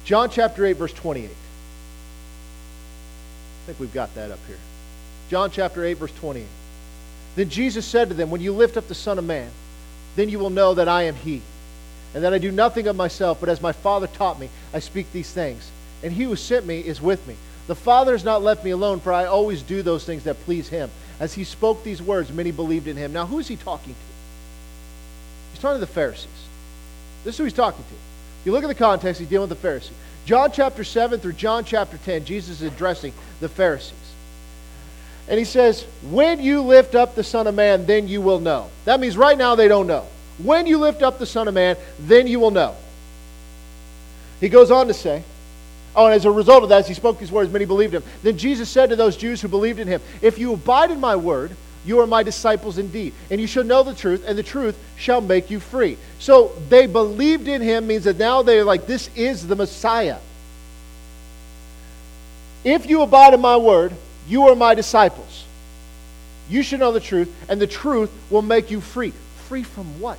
[0.04, 1.30] John chapter 8, verse 28.
[3.62, 4.58] I think we've got that up here.
[5.30, 6.44] John chapter 8, verse 28.
[7.36, 9.50] Then Jesus said to them, When you lift up the Son of Man,
[10.16, 11.40] then you will know that I am He,
[12.14, 15.10] and that I do nothing of myself, but as my Father taught me, I speak
[15.12, 15.70] these things.
[16.02, 17.36] And He who sent me is with me.
[17.66, 20.68] The Father has not left me alone, for I always do those things that please
[20.68, 20.90] Him.
[21.20, 23.12] As He spoke these words, many believed in Him.
[23.12, 24.00] Now, who is He talking to?
[25.52, 26.28] He's talking to the Pharisees.
[27.24, 27.94] This is who He's talking to.
[27.94, 29.92] If you look at the context, He's dealing with the Pharisees.
[30.24, 33.98] John chapter 7 through John chapter 10, Jesus is addressing the Pharisees.
[35.28, 38.70] And he says, When you lift up the Son of Man, then you will know.
[38.84, 40.06] That means right now they don't know.
[40.38, 42.74] When you lift up the Son of Man, then you will know.
[44.40, 45.22] He goes on to say,
[45.94, 48.02] Oh, and as a result of that, as he spoke these words, many believed him.
[48.22, 51.16] Then Jesus said to those Jews who believed in him, If you abide in my
[51.16, 53.12] word, you are my disciples indeed.
[53.30, 55.98] And you shall know the truth, and the truth shall make you free.
[56.18, 60.18] So they believed in him means that now they're like, This is the Messiah.
[62.64, 63.92] If you abide in my word,
[64.28, 65.44] you are my disciples.
[66.48, 69.12] You should know the truth, and the truth will make you free.
[69.52, 70.16] Free from what?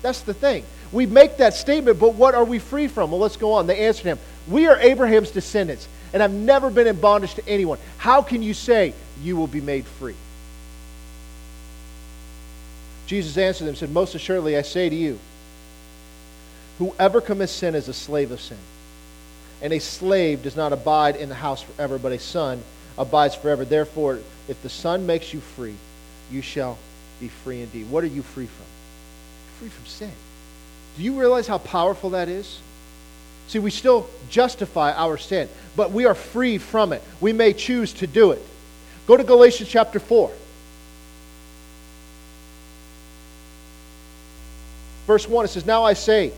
[0.00, 0.62] That's the thing.
[0.92, 3.10] We make that statement, but what are we free from?
[3.10, 3.66] Well, let's go on.
[3.66, 7.80] They answered him, We are Abraham's descendants, and I've never been in bondage to anyone.
[7.98, 10.14] How can you say you will be made free?
[13.08, 15.18] Jesus answered them and said, Most assuredly, I say to you,
[16.78, 18.58] whoever commits sin is a slave of sin.
[19.60, 22.62] And a slave does not abide in the house forever, but a son
[22.96, 23.64] abides forever.
[23.64, 25.74] Therefore, if the Son makes you free,
[26.30, 26.78] you shall
[27.20, 27.90] be free indeed.
[27.90, 28.66] What are you free from?
[29.60, 30.12] Free from sin.
[30.96, 32.60] Do you realize how powerful that is?
[33.48, 37.02] See, we still justify our sin, but we are free from it.
[37.20, 38.42] We may choose to do it.
[39.06, 40.30] Go to Galatians chapter 4.
[45.06, 46.32] Verse 1, it says, Now I say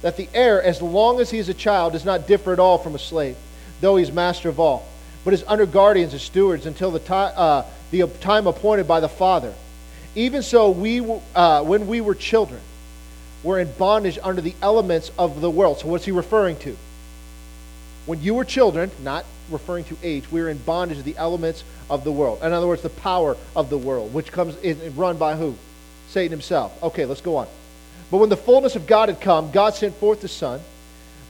[0.00, 2.78] that the heir, as long as he is a child, does not differ at all
[2.78, 3.36] from a slave,
[3.82, 4.88] though he is master of all,
[5.24, 9.08] but is under guardians and stewards until the, time, uh, the time appointed by the
[9.08, 9.52] Father.
[10.16, 11.00] Even so, we,
[11.34, 12.60] uh, when we were children,
[13.42, 15.78] were in bondage under the elements of the world.
[15.78, 16.76] So, what's he referring to?
[18.06, 21.64] When you were children, not referring to age, we were in bondage to the elements
[21.90, 22.42] of the world.
[22.42, 25.54] In other words, the power of the world, which comes is run by who?
[26.08, 26.82] Satan himself.
[26.82, 27.46] Okay, let's go on.
[28.10, 30.60] But when the fullness of God had come, God sent forth the Son,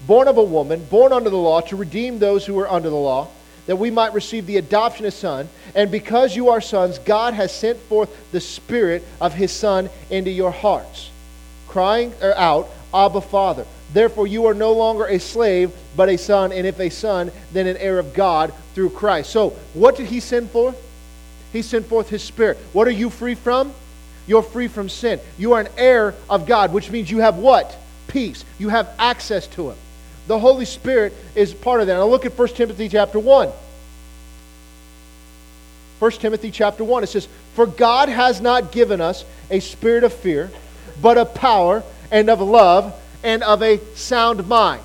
[0.07, 2.95] born of a woman, born under the law, to redeem those who were under the
[2.95, 3.29] law,
[3.67, 5.49] that we might receive the adoption of son.
[5.75, 10.31] And because you are sons, God has sent forth the Spirit of His Son into
[10.31, 11.11] your hearts,
[11.69, 13.67] crying er, out, Abba, Father.
[13.93, 17.67] Therefore, you are no longer a slave, but a son, and if a son, then
[17.67, 19.31] an heir of God through Christ.
[19.31, 20.77] So, what did He send forth?
[21.53, 22.59] He sent forth His Spirit.
[22.73, 23.73] What are you free from?
[24.27, 25.21] You're free from sin.
[25.39, 27.77] You are an heir of God, which means you have what?
[28.09, 28.45] Peace.
[28.59, 29.77] You have access to Him.
[30.27, 31.95] The Holy Spirit is part of that.
[31.95, 33.51] Now look at 1 Timothy chapter 1.
[35.99, 37.05] 1 Timothy chapter 1.
[37.05, 40.51] It says, For God has not given us a spirit of fear,
[41.01, 44.83] but of power and of love and of a sound mind.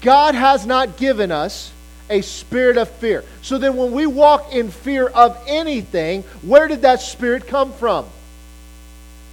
[0.00, 1.72] God has not given us
[2.08, 3.24] a spirit of fear.
[3.42, 8.06] So then, when we walk in fear of anything, where did that spirit come from?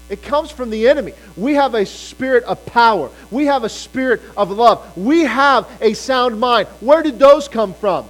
[0.10, 1.13] It comes from the enemy.
[1.36, 3.10] We have a spirit of power.
[3.32, 4.98] We have a spirit of love.
[4.98, 6.68] We have a sound mind.
[6.80, 8.06] Where did those come from?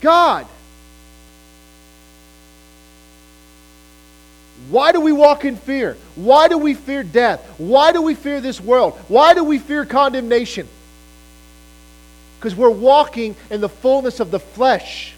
[0.00, 0.46] God.
[4.70, 5.96] Why do we walk in fear?
[6.14, 7.46] Why do we fear death?
[7.58, 8.94] Why do we fear this world?
[9.08, 10.66] Why do we fear condemnation?
[12.46, 15.15] because we're walking in the fullness of the flesh.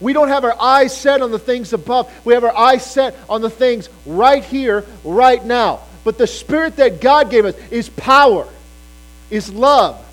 [0.00, 2.12] We don't have our eyes set on the things above.
[2.24, 5.80] We have our eyes set on the things right here, right now.
[6.04, 8.46] But the Spirit that God gave us is power,
[9.30, 10.04] is love,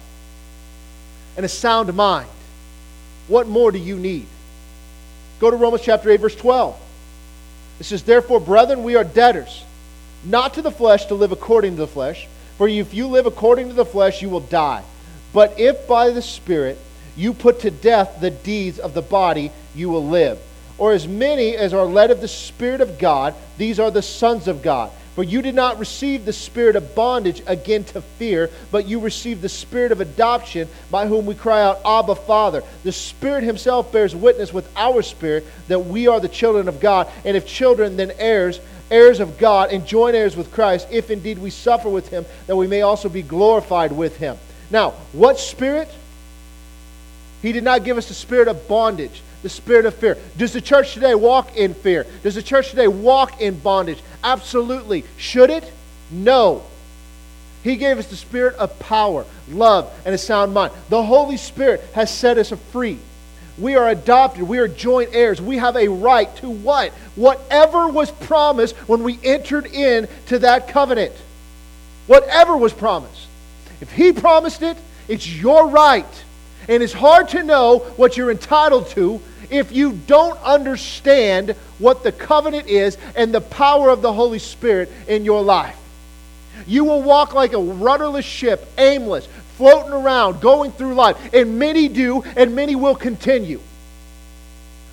[1.35, 2.29] and a sound mind.
[3.27, 4.27] What more do you need?
[5.39, 6.79] Go to Romans chapter 8, verse 12.
[7.79, 9.63] It says, Therefore, brethren, we are debtors,
[10.23, 12.27] not to the flesh to live according to the flesh.
[12.57, 14.83] For if you live according to the flesh, you will die.
[15.33, 16.77] But if by the Spirit
[17.15, 20.39] you put to death the deeds of the body, you will live.
[20.77, 24.47] Or as many as are led of the Spirit of God, these are the sons
[24.47, 24.91] of God.
[25.15, 29.41] For you did not receive the spirit of bondage again to fear, but you received
[29.41, 32.63] the spirit of adoption by whom we cry out, Abba, Father.
[32.83, 37.09] The Spirit Himself bears witness with our spirit that we are the children of God.
[37.25, 41.39] And if children, then heirs, heirs of God, and joint heirs with Christ, if indeed
[41.39, 44.37] we suffer with Him, that we may also be glorified with Him.
[44.69, 45.89] Now, what spirit?
[47.41, 50.17] He did not give us the spirit of bondage, the spirit of fear.
[50.37, 52.05] Does the church today walk in fear?
[52.23, 53.99] Does the church today walk in bondage?
[54.23, 55.03] Absolutely.
[55.17, 55.71] Should it?
[56.11, 56.63] No.
[57.63, 60.73] He gave us the spirit of power, love, and a sound mind.
[60.89, 62.99] The Holy Spirit has set us free.
[63.57, 64.43] We are adopted.
[64.43, 65.41] We are joint heirs.
[65.41, 66.91] We have a right to what?
[67.15, 71.13] Whatever was promised when we entered into that covenant.
[72.07, 73.27] Whatever was promised.
[73.79, 74.77] If He promised it,
[75.07, 76.05] it's your right.
[76.67, 82.11] And it's hard to know what you're entitled to if you don't understand what the
[82.11, 85.77] covenant is and the power of the Holy Spirit in your life.
[86.67, 91.33] You will walk like a rudderless ship, aimless, floating around, going through life.
[91.33, 93.59] And many do, and many will continue.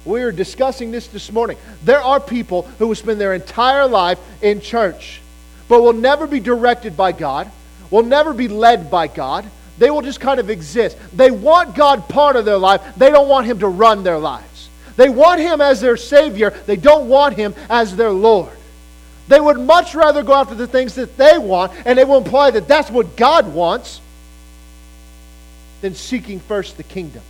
[0.05, 1.59] We are discussing this this morning.
[1.85, 5.21] There are people who will spend their entire life in church,
[5.69, 7.51] but will never be directed by God,
[7.91, 9.45] will never be led by God.
[9.79, 10.97] They will just kind of exist.
[11.15, 14.69] They want God part of their life, they don't want Him to run their lives.
[14.97, 18.57] They want Him as their Savior, they don't want Him as their Lord.
[19.29, 22.51] They would much rather go after the things that they want, and they will imply
[22.51, 24.01] that that's what God wants,
[25.81, 27.23] than seeking first the kingdom.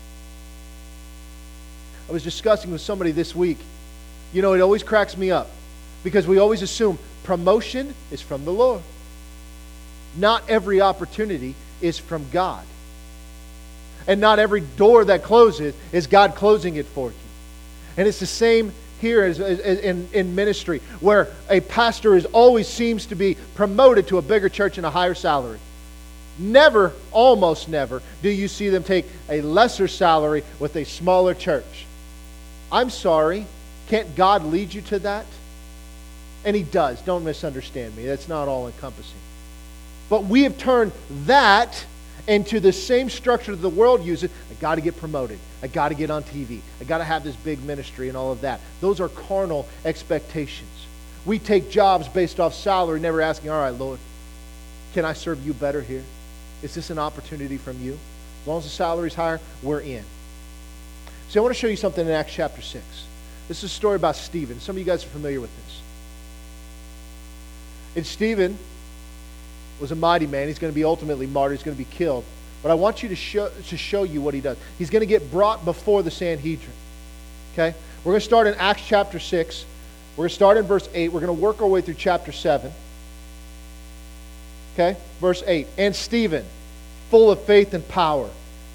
[2.09, 3.59] I was discussing with somebody this week.
[4.33, 5.51] You know, it always cracks me up
[6.05, 8.81] because we always assume promotion is from the Lord.
[10.17, 12.65] Not every opportunity is from God.
[14.07, 17.17] And not every door that closes is God closing it for you.
[17.97, 22.25] And it's the same here as, as, as in, in ministry, where a pastor is
[22.27, 25.59] always seems to be promoted to a bigger church and a higher salary.
[26.39, 31.87] Never, almost never, do you see them take a lesser salary with a smaller church.
[32.71, 33.47] I'm sorry.
[33.89, 35.27] Can't God lead you to that?
[36.45, 37.01] And He does.
[37.03, 38.07] Don't misunderstand me.
[38.07, 39.19] That's not all encompassing.
[40.09, 40.93] But we have turned
[41.27, 41.85] that
[42.27, 44.31] into the same structure that the world uses.
[44.51, 45.39] I got to get promoted.
[45.63, 46.61] I got to get on TV.
[46.81, 48.61] I got to have this big ministry and all of that.
[48.81, 50.69] Those are carnal expectations.
[51.25, 53.99] We take jobs based off salary, never asking, all right, Lord,
[54.95, 56.05] can I serve you better here?
[56.63, 57.99] Is this an opportunity from you?
[58.43, 60.05] As long as the salary's higher, we're in.
[61.29, 62.85] So I want to show you something in Acts chapter 6.
[63.49, 64.61] This is a story about Stephen.
[64.61, 65.83] Some of you guys are familiar with this.
[67.97, 68.59] And Stephen
[69.81, 70.49] was a mighty man.
[70.49, 71.59] He's going to be ultimately martyred.
[71.59, 72.25] He's going to be killed.
[72.63, 74.57] But I want you to show, to show you what he does.
[74.79, 76.73] He's going to get brought before the Sanhedrin.
[77.53, 77.75] Okay?
[78.05, 79.65] We're going to start in Acts chapter 6.
[80.17, 81.13] We're going to start in verse 8.
[81.13, 82.73] We're going to work our way through chapter 7.
[84.75, 84.97] Okay?
[85.21, 85.67] Verse 8.
[85.77, 86.45] And Stephen,
[87.11, 88.29] full of faith and power,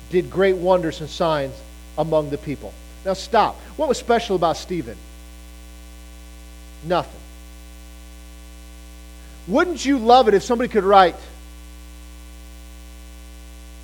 [0.10, 1.54] did great wonders and signs
[1.98, 2.74] among the people.
[3.06, 3.56] Now stop.
[3.76, 4.98] What was special about Stephen?
[6.86, 7.23] Nothing.
[9.48, 11.16] Wouldn't you love it if somebody could write,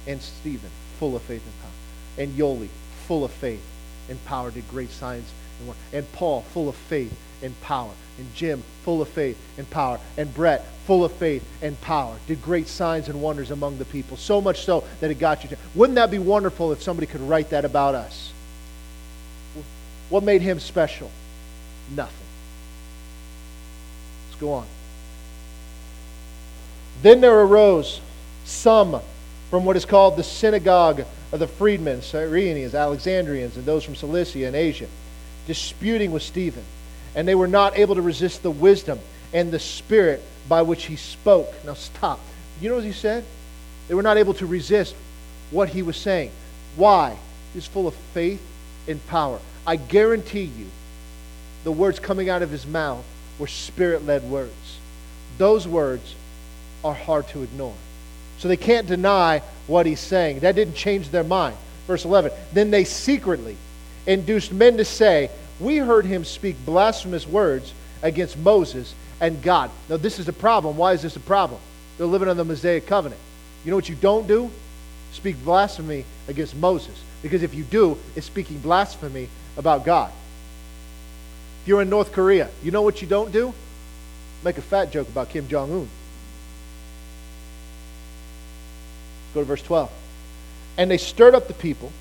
[0.07, 2.69] and Stephen, full of faith and power, and Yoli,
[3.07, 3.63] full of faith
[4.09, 5.29] and power, did great signs
[5.59, 9.69] and wonders, and Paul, full of faith and power, and Jim, full of faith and
[9.69, 13.85] power, and Brett, full of faith and power, did great signs and wonders among the
[13.85, 15.57] people, so much so that it got you to.
[15.75, 18.31] Wouldn't that be wonderful if somebody could write that about us?
[20.09, 21.11] What made him special?
[21.95, 22.15] Nothing.
[24.29, 24.65] Let's go on.
[27.01, 28.01] Then there arose
[28.45, 29.01] some
[29.49, 34.45] from what is called the synagogue of the freedmen, Cyrenians, Alexandrians, and those from Cilicia
[34.45, 34.87] and Asia,
[35.47, 36.63] disputing with Stephen.
[37.15, 38.99] And they were not able to resist the wisdom
[39.33, 41.53] and the spirit by which he spoke.
[41.65, 42.19] Now stop.
[42.61, 43.23] You know what he said?
[43.87, 44.95] They were not able to resist
[45.51, 46.31] what he was saying.
[46.75, 47.17] Why?
[47.53, 48.41] He's full of faith
[48.87, 49.39] and power.
[49.65, 50.67] I guarantee you,
[51.63, 53.05] the words coming out of his mouth
[53.37, 54.79] were spirit led words.
[55.37, 56.15] Those words
[56.83, 57.75] are hard to ignore.
[58.37, 60.39] So they can't deny what he's saying.
[60.39, 61.55] That didn't change their mind.
[61.87, 63.57] Verse 11 Then they secretly
[64.07, 69.71] induced men to say, We heard him speak blasphemous words against Moses and God.
[69.89, 70.77] Now, this is a problem.
[70.77, 71.59] Why is this a problem?
[71.97, 73.19] They're living on the Mosaic covenant.
[73.65, 74.49] You know what you don't do?
[75.11, 76.97] Speak blasphemy against Moses.
[77.21, 79.27] Because if you do, it's speaking blasphemy
[79.57, 80.11] about God.
[81.61, 83.53] If you're in North Korea, you know what you don't do?
[84.45, 85.89] Make a fat joke about Kim Jong un.
[89.33, 89.91] Go to verse 12.
[90.77, 91.91] And they stirred up the people,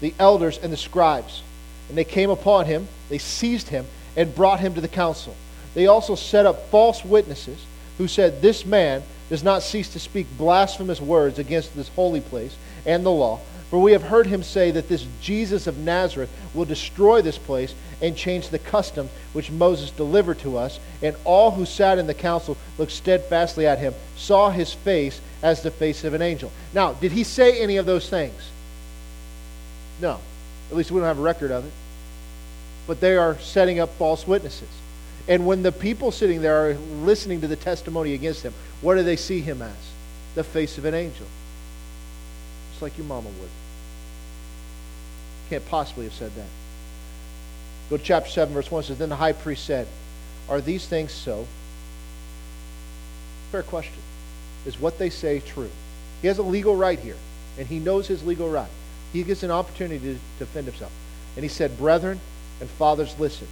[0.00, 1.42] the elders, and the scribes.
[1.88, 5.34] And they came upon him, they seized him, and brought him to the council.
[5.74, 7.64] They also set up false witnesses
[7.98, 12.56] who said, This man does not cease to speak blasphemous words against this holy place
[12.84, 13.40] and the law.
[13.70, 17.72] For we have heard him say that this Jesus of Nazareth will destroy this place
[18.02, 20.80] and change the customs which Moses delivered to us.
[21.02, 25.62] And all who sat in the council looked steadfastly at him, saw his face as
[25.62, 26.52] the face of an angel.
[26.74, 28.50] Now, did he say any of those things?
[30.00, 30.18] No.
[30.70, 31.72] At least we don't have a record of it.
[32.86, 34.68] But they are setting up false witnesses.
[35.28, 39.02] And when the people sitting there are listening to the testimony against him, what do
[39.02, 39.76] they see him as?
[40.34, 41.26] The face of an angel.
[42.70, 43.50] Just like your mama would.
[45.48, 46.46] can't possibly have said that.
[47.90, 49.86] Go to chapter 7, verse 1 says, Then the high priest said,
[50.48, 51.46] Are these things so?
[53.50, 54.00] Fair question.
[54.66, 55.70] Is what they say true?
[56.20, 57.16] He has a legal right here,
[57.58, 58.68] and he knows his legal right.
[59.12, 60.92] He gets an opportunity to defend himself.
[61.36, 62.20] And he said, Brethren
[62.60, 63.48] and fathers, listen.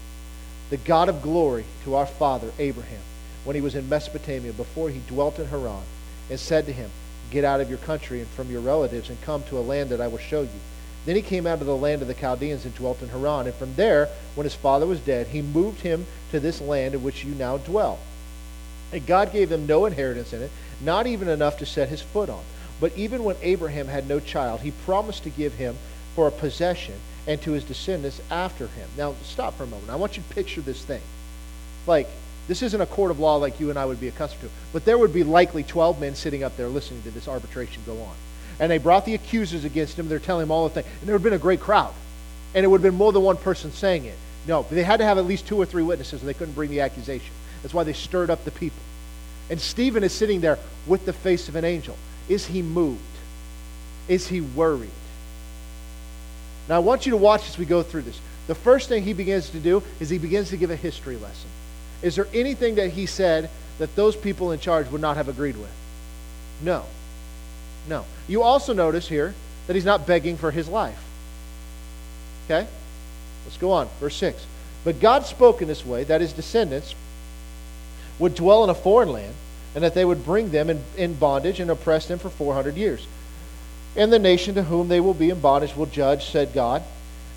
[0.71, 3.01] The God of glory to our father Abraham,
[3.45, 5.83] when he was in Mesopotamia, before he dwelt in Haran,
[6.31, 6.91] and said to him,
[7.31, 10.01] Get out of your country and from your relatives and come to a land that
[10.01, 10.49] I will show you.
[11.05, 13.47] Then he came out of the land of the Chaldeans and dwelt in Haran.
[13.47, 17.03] And from there, when his father was dead, he moved him to this land in
[17.03, 17.99] which you now dwell.
[18.93, 20.51] And God gave him no inheritance in it,
[20.81, 22.43] not even enough to set his foot on.
[22.81, 25.77] But even when Abraham had no child, he promised to give him
[26.15, 26.95] for a possession
[27.27, 28.89] and to his descendants after him.
[28.97, 29.91] Now, stop for a moment.
[29.91, 31.03] I want you to picture this thing.
[31.87, 32.09] Like,
[32.47, 34.85] this isn't a court of law like you and I would be accustomed to, but
[34.85, 38.15] there would be likely 12 men sitting up there listening to this arbitration go on.
[38.59, 40.09] And they brought the accusers against him.
[40.09, 40.87] They're telling him all the things.
[41.01, 41.93] And there would have been a great crowd.
[42.55, 44.17] And it would have been more than one person saying it.
[44.47, 46.71] No, they had to have at least two or three witnesses, and they couldn't bring
[46.71, 47.33] the accusation.
[47.63, 48.81] That's why they stirred up the people.
[49.51, 51.97] And Stephen is sitting there with the face of an angel.
[52.29, 53.01] Is he moved?
[54.09, 54.91] Is he worried?
[56.69, 58.21] Now, I want you to watch as we go through this.
[58.47, 61.49] The first thing he begins to do is he begins to give a history lesson.
[62.03, 65.57] Is there anything that he said that those people in charge would not have agreed
[65.57, 65.73] with?
[66.63, 66.85] No.
[67.89, 68.05] No.
[68.27, 69.35] You also notice here
[69.67, 71.03] that he's not begging for his life.
[72.47, 72.67] Okay?
[73.45, 73.89] Let's go on.
[74.01, 74.47] Verse 6.
[74.85, 76.95] But God spoke in this way that his descendants
[78.19, 79.35] would dwell in a foreign land,
[79.75, 83.07] and that they would bring them in, in bondage and oppress them for 400 years.
[83.97, 86.83] And the nation to whom they will be in bondage will judge, said God.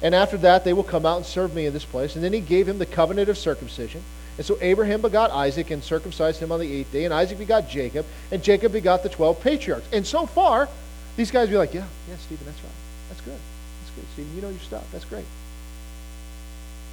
[0.02, 2.16] And after that, they will come out and serve me in this place.
[2.16, 4.02] And then he gave him the covenant of circumcision.
[4.38, 7.06] And so Abraham begot Isaac and circumcised him on the eighth day.
[7.06, 8.06] And Isaac begot Jacob.
[8.32, 9.88] And Jacob begot the 12 patriarchs.
[9.94, 10.70] And so far,
[11.16, 12.72] these guys be like, yeah, yeah, Stephen, that's right.
[13.10, 13.40] That's good.
[13.82, 14.36] That's good, Stephen.
[14.36, 14.88] You know your stuff.
[14.92, 15.26] That's great.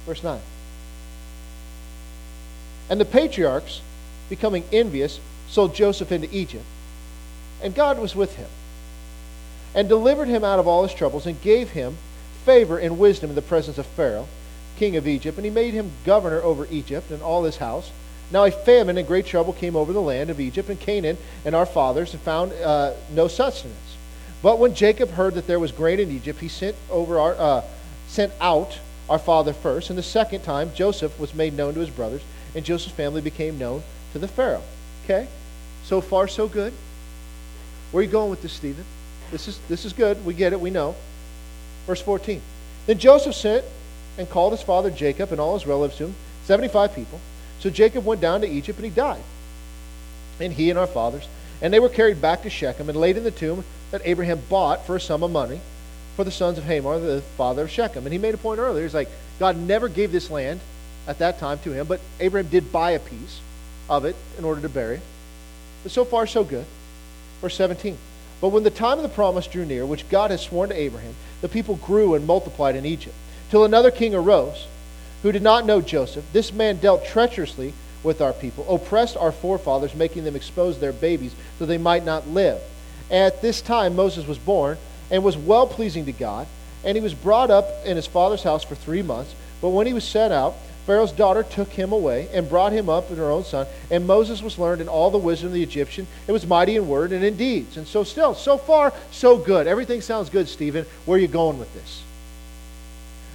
[0.05, 0.39] Verse 9.
[2.89, 3.81] And the patriarchs,
[4.29, 6.65] becoming envious, sold Joseph into Egypt.
[7.61, 8.49] And God was with him,
[9.75, 11.97] and delivered him out of all his troubles, and gave him
[12.45, 14.27] favor and wisdom in the presence of Pharaoh,
[14.77, 15.37] king of Egypt.
[15.37, 17.91] And he made him governor over Egypt and all his house.
[18.31, 21.55] Now a famine and great trouble came over the land of Egypt and Canaan and
[21.55, 23.97] our fathers, and found uh, no sustenance.
[24.41, 27.63] But when Jacob heard that there was grain in Egypt, he sent over our uh,
[28.07, 28.79] sent out
[29.09, 32.21] our father first, and the second time Joseph was made known to his brothers
[32.55, 33.83] and Joseph's family became known
[34.13, 34.63] to the Pharaoh.
[35.03, 35.27] Okay?
[35.83, 36.73] So far, so good.
[37.91, 38.85] Where are you going with this, Stephen?
[39.31, 40.25] This is, this is good.
[40.25, 40.59] We get it.
[40.59, 40.95] We know.
[41.85, 42.41] Verse 14.
[42.85, 43.65] Then Joseph sent
[44.17, 47.19] and called his father Jacob and all his relatives to him, 75 people.
[47.59, 49.23] So Jacob went down to Egypt and he died.
[50.39, 51.27] And he and our fathers.
[51.61, 54.85] And they were carried back to Shechem and laid in the tomb that Abraham bought
[54.85, 55.59] for a sum of money
[56.15, 58.05] for the sons of Hamor, the father of Shechem.
[58.05, 58.83] And he made a point earlier.
[58.83, 60.59] He's like, God never gave this land
[61.09, 63.41] at that time to him, but Abraham did buy a piece
[63.89, 65.01] of it in order to bury it.
[65.81, 66.65] But so far, so good.
[67.41, 67.97] Verse 17.
[68.39, 71.15] But when the time of the promise drew near, which God had sworn to Abraham,
[71.41, 73.15] the people grew and multiplied in Egypt,
[73.49, 74.67] till another king arose
[75.23, 76.25] who did not know Joseph.
[76.31, 81.33] This man dealt treacherously with our people, oppressed our forefathers, making them expose their babies
[81.57, 82.61] so they might not live.
[83.09, 84.77] At this time, Moses was born
[85.09, 86.45] and was well pleasing to God,
[86.85, 89.33] and he was brought up in his father's house for three months.
[89.59, 90.55] But when he was sent out,
[90.89, 93.67] Pharaoh's daughter took him away and brought him up in her own son.
[93.91, 96.07] And Moses was learned in all the wisdom of the Egyptian.
[96.25, 97.77] It was mighty in word and in deeds.
[97.77, 99.67] And so, still, so far, so good.
[99.67, 100.87] Everything sounds good, Stephen.
[101.05, 102.01] Where are you going with this?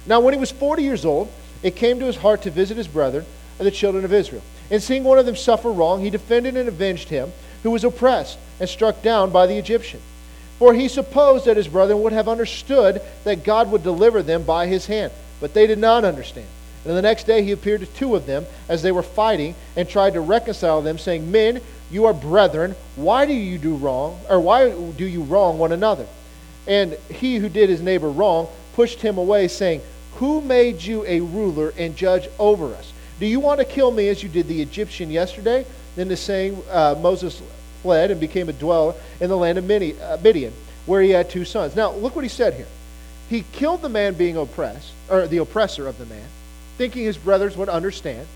[0.05, 1.31] Now, when he was 40 years old,
[1.63, 3.25] it came to his heart to visit his brethren,
[3.57, 4.43] the children of Israel.
[4.69, 7.31] And seeing one of them suffer wrong, he defended and avenged him
[7.63, 10.01] who was oppressed and struck down by the Egyptian.
[10.59, 14.67] For he supposed that his brethren would have understood that God would deliver them by
[14.67, 15.13] his hand.
[15.39, 16.47] But they did not understand.
[16.85, 19.89] And the next day he appeared to two of them as they were fighting and
[19.89, 21.59] tried to reconcile them, saying, Men,
[21.91, 22.75] you are brethren.
[22.95, 26.05] Why do you do wrong, or why do you wrong one another?
[26.67, 29.81] And he who did his neighbor wrong pushed him away, saying,
[30.15, 32.93] Who made you a ruler and judge over us?
[33.19, 35.65] Do you want to kill me as you did the Egyptian yesterday?
[35.95, 37.41] Then the saying, uh, Moses
[37.81, 40.53] fled and became a dweller in the land of uh, Midian,
[40.85, 41.75] where he had two sons.
[41.75, 42.67] Now, look what he said here.
[43.29, 46.27] He killed the man being oppressed, or the oppressor of the man
[46.77, 48.27] thinking his brothers would understand.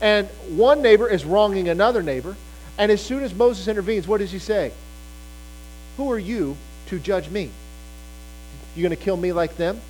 [0.00, 2.36] And one neighbor is wronging another neighbor.
[2.78, 4.72] And as soon as Moses intervenes, what does he say?
[5.96, 7.50] Who are you to judge me?
[8.74, 9.80] You going to kill me like them?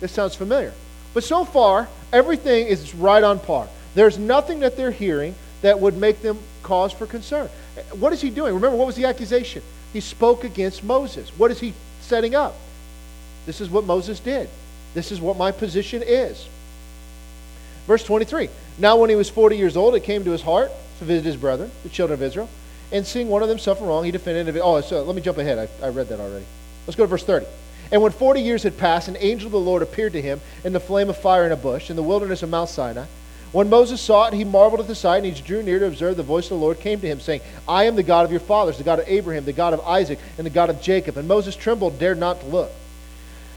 [0.00, 0.74] This sounds familiar.
[1.14, 3.68] But so far, everything is right on par.
[3.94, 7.48] There's nothing that they're hearing that would make them cause for concern.
[7.98, 8.54] What is he doing?
[8.54, 9.62] Remember, what was the accusation?
[9.92, 11.30] He spoke against Moses.
[11.38, 12.54] What is he setting up?
[13.46, 14.50] This is what Moses did.
[14.92, 16.46] This is what my position is.
[17.86, 21.04] Verse 23 Now, when he was 40 years old, it came to his heart to
[21.04, 22.48] visit his brethren, the children of Israel,
[22.92, 24.60] and seeing one of them suffer wrong, he defended it.
[24.60, 25.58] Oh, so let me jump ahead.
[25.58, 26.46] I, I read that already.
[26.86, 27.46] Let's go to verse 30.
[27.92, 30.72] And when 40 years had passed, an angel of the Lord appeared to him in
[30.72, 33.06] the flame of fire in a bush in the wilderness of Mount Sinai.
[33.52, 36.16] When Moses saw it, he marveled at the sight, and he drew near to observe.
[36.16, 38.40] The voice of the Lord came to him, saying, I am the God of your
[38.40, 41.16] fathers, the God of Abraham, the God of Isaac, and the God of Jacob.
[41.16, 42.72] And Moses trembled, dared not to look.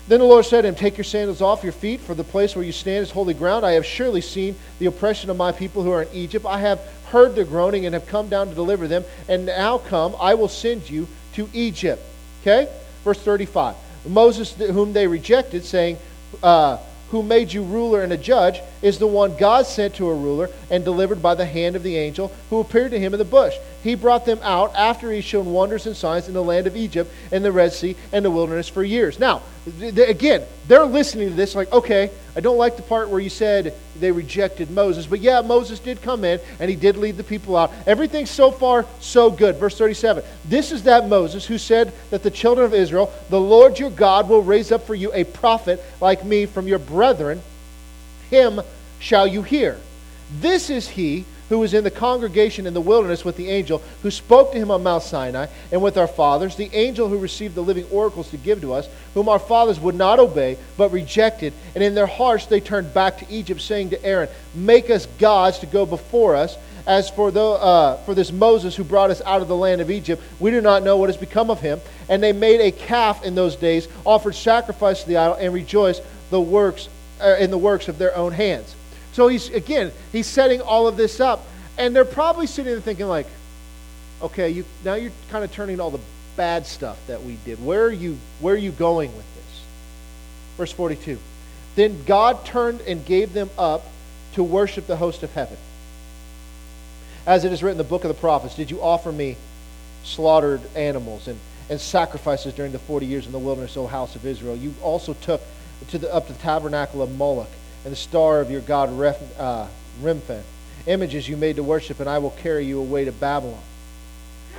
[0.10, 2.56] Then the Lord said to him, Take your sandals off your feet, for the place
[2.56, 3.64] where you stand is holy ground.
[3.64, 6.48] I have surely seen the oppression of my people who are in Egypt.
[6.48, 6.82] I have
[7.12, 9.04] heard their groaning and have come down to deliver them.
[9.28, 12.04] And now come, I will send you to Egypt.
[12.42, 12.68] Okay?
[13.04, 13.76] Verse 35.
[14.08, 16.00] Moses, whom they rejected, saying,
[16.42, 16.78] uh,
[17.12, 20.50] who made you ruler and a judge, is the one God sent to a ruler
[20.72, 23.56] and delivered by the hand of the angel who appeared to him in the bush.
[23.84, 27.12] He brought them out after he shown wonders and signs in the land of Egypt
[27.32, 29.20] and the Red Sea and the wilderness for years.
[29.20, 29.42] Now,
[29.82, 33.74] again, they're listening to this like, okay, I don't like the part where you said
[34.00, 37.56] they rejected Moses, but yeah, Moses did come in and he did lead the people
[37.56, 37.72] out.
[37.88, 39.56] Everything's so far so good.
[39.56, 43.80] Verse 37 This is that Moses who said that the children of Israel, the Lord
[43.80, 47.42] your God, will raise up for you a prophet like me from your brethren.
[48.30, 48.62] Him
[49.00, 49.78] shall you hear.
[50.40, 54.12] This is he who was in the congregation in the wilderness with the angel who
[54.12, 57.64] spoke to him on Mount Sinai and with our fathers, the angel who received the
[57.64, 61.54] living oracles to give to us, whom our fathers would not obey, but rejected.
[61.76, 65.60] And in their hearts they turned back to Egypt, saying to Aaron, Make us gods
[65.60, 66.58] to go before us.
[66.88, 69.92] As for, the, uh, for this Moses who brought us out of the land of
[69.92, 71.80] Egypt, we do not know what has become of him.
[72.08, 76.02] And they made a calf in those days, offered sacrifice to the idol, and rejoiced
[76.32, 76.90] the works,
[77.22, 78.76] uh, in the works of their own hands.
[79.20, 81.46] So he's, again, he's setting all of this up.
[81.78, 83.28] And they're probably sitting there thinking, like,
[84.22, 86.00] okay, you, now you're kind of turning all the
[86.38, 87.62] bad stuff that we did.
[87.62, 89.64] Where are you, where are you going with this?
[90.56, 91.20] Verse 42.
[91.76, 93.84] Then God turned and gave them up
[94.36, 95.58] to worship the host of heaven.
[97.28, 99.36] As it is written in the book of the prophets, did you offer me
[100.06, 101.38] slaughtered animals and,
[101.70, 104.56] and sacrifices during the 40 years in the wilderness, O house of Israel?
[104.56, 105.42] You also took
[105.90, 107.50] to the, up to the tabernacle of Moloch
[107.84, 109.68] and the star of your God uh,
[110.02, 110.42] Remphan,
[110.86, 113.62] images you made to worship, and I will carry you away to Babylon.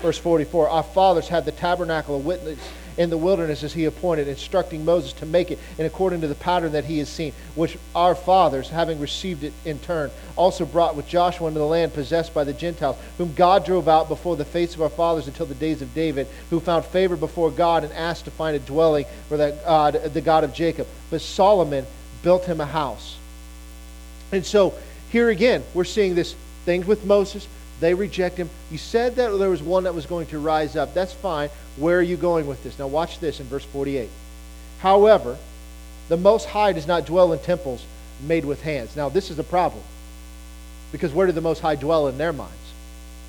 [0.03, 2.59] Verse 44 Our fathers had the tabernacle of witness
[2.97, 6.35] in the wilderness as he appointed, instructing Moses to make it in according to the
[6.35, 10.97] pattern that he has seen, which our fathers, having received it in turn, also brought
[10.97, 14.45] with Joshua into the land possessed by the Gentiles, whom God drove out before the
[14.45, 17.93] face of our fathers until the days of David, who found favor before God and
[17.93, 20.87] asked to find a dwelling for that God, the God of Jacob.
[21.11, 21.87] But Solomon
[22.23, 23.17] built him a house.
[24.33, 24.75] And so
[25.11, 27.49] here again, we're seeing this things with Moses.
[27.81, 28.51] They reject him.
[28.71, 30.95] You said that there was one that was going to rise up.
[30.95, 31.49] That's fine.
[31.77, 32.79] Where are you going with this?
[32.79, 34.09] Now, watch this in verse 48.
[34.81, 35.37] However,
[36.09, 37.85] the Most High does not dwell in temples
[38.27, 38.97] made with hands.
[38.97, 39.83] Now, this is a problem.
[40.93, 42.55] Because where did the Most High dwell in their minds?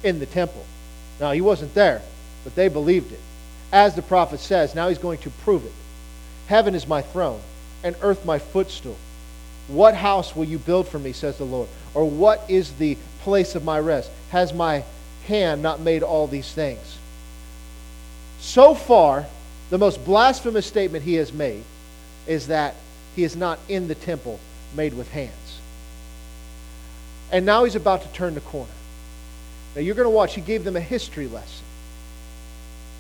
[0.04, 0.66] In the temple.
[1.20, 2.02] Now, he wasn't there,
[2.44, 3.20] but they believed it.
[3.72, 5.72] As the prophet says, now he's going to prove it.
[6.48, 7.40] Heaven is my throne,
[7.84, 8.98] and earth my footstool.
[9.68, 11.70] What house will you build for me, says the Lord?
[11.94, 14.12] Or what is the place of my rest?
[14.30, 14.84] Has my
[15.28, 16.98] hand not made all these things?
[18.40, 19.26] So far,
[19.70, 21.64] the most blasphemous statement he has made
[22.28, 22.76] is that
[23.16, 24.40] he is not in the temple
[24.76, 25.60] made with hands.
[27.32, 28.72] And now he's about to turn the corner.
[29.76, 31.66] Now you're going to watch, he gave them a history lesson.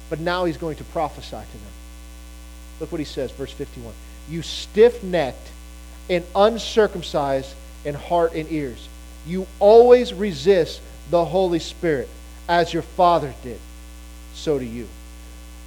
[0.09, 1.73] But now he's going to prophesy to them.
[2.79, 3.93] Look what he says, verse 51.
[4.31, 5.49] You stiff necked
[6.09, 7.53] and uncircumcised
[7.83, 8.87] in heart and ears.
[9.27, 12.07] You always resist the Holy Spirit,
[12.47, 13.59] as your father did.
[14.33, 14.87] So do you.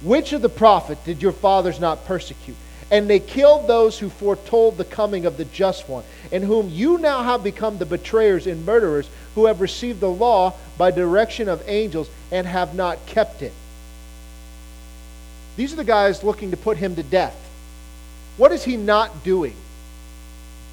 [0.01, 2.57] Which of the prophet did your fathers not persecute?
[2.91, 6.97] And they killed those who foretold the coming of the just one, in whom you
[6.97, 11.63] now have become the betrayers and murderers, who have received the law by direction of
[11.67, 13.53] angels and have not kept it.
[15.55, 17.44] These are the guys looking to put him to death.
[18.37, 19.55] What is he not doing?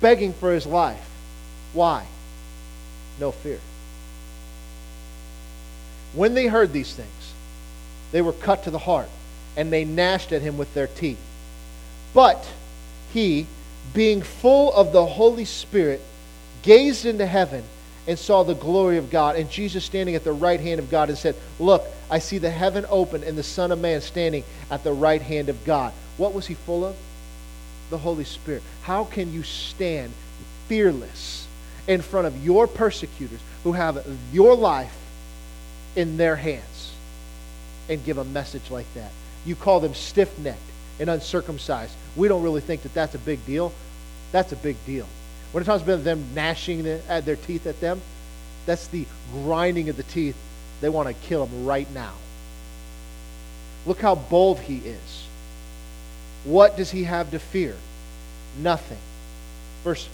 [0.03, 1.09] begging for his life.
[1.73, 2.05] Why?
[3.19, 3.61] No fear.
[6.13, 7.33] When they heard these things,
[8.11, 9.09] they were cut to the heart,
[9.57, 11.21] and they gnashed at him with their teeth.
[12.13, 12.47] But
[13.15, 13.47] he,
[13.95, 16.03] being full of the Holy Spirit,
[16.61, 17.65] gazed into heaven
[18.07, 21.09] and saw the glory of God, and Jesus standing at the right hand of God,
[21.09, 24.85] and said, Look, I see the heaven open and the Son of Man standing at
[24.85, 25.95] the right hand of God.
[26.19, 26.97] What was he full of?
[27.93, 28.65] The Holy Spirit?
[28.83, 30.13] How can you stand
[30.67, 31.47] fearless
[31.87, 34.97] in front of your persecutors who have your life
[35.95, 36.93] in their hands
[37.89, 39.13] and give a message like that?
[39.47, 40.59] You call them stiff necked
[40.99, 41.95] and uncircumcised.
[42.17, 43.73] We don't really think that that's a big deal.
[44.33, 45.07] That's a big deal.
[45.53, 48.01] When it talks about them gnashing their teeth at them,
[48.65, 50.37] that's the grinding of the teeth.
[50.81, 52.15] They want to kill him right now.
[53.85, 55.27] Look how bold he is.
[56.45, 57.77] What does he have to fear?
[58.59, 58.99] Nothing.
[59.85, 60.09] Verse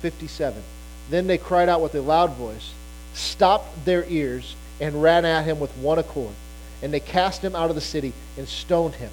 [0.00, 0.62] 57.
[1.10, 2.72] Then they cried out with a loud voice,
[3.14, 6.34] stopped their ears, and ran at him with one accord.
[6.82, 9.10] And they cast him out of the city and stoned him.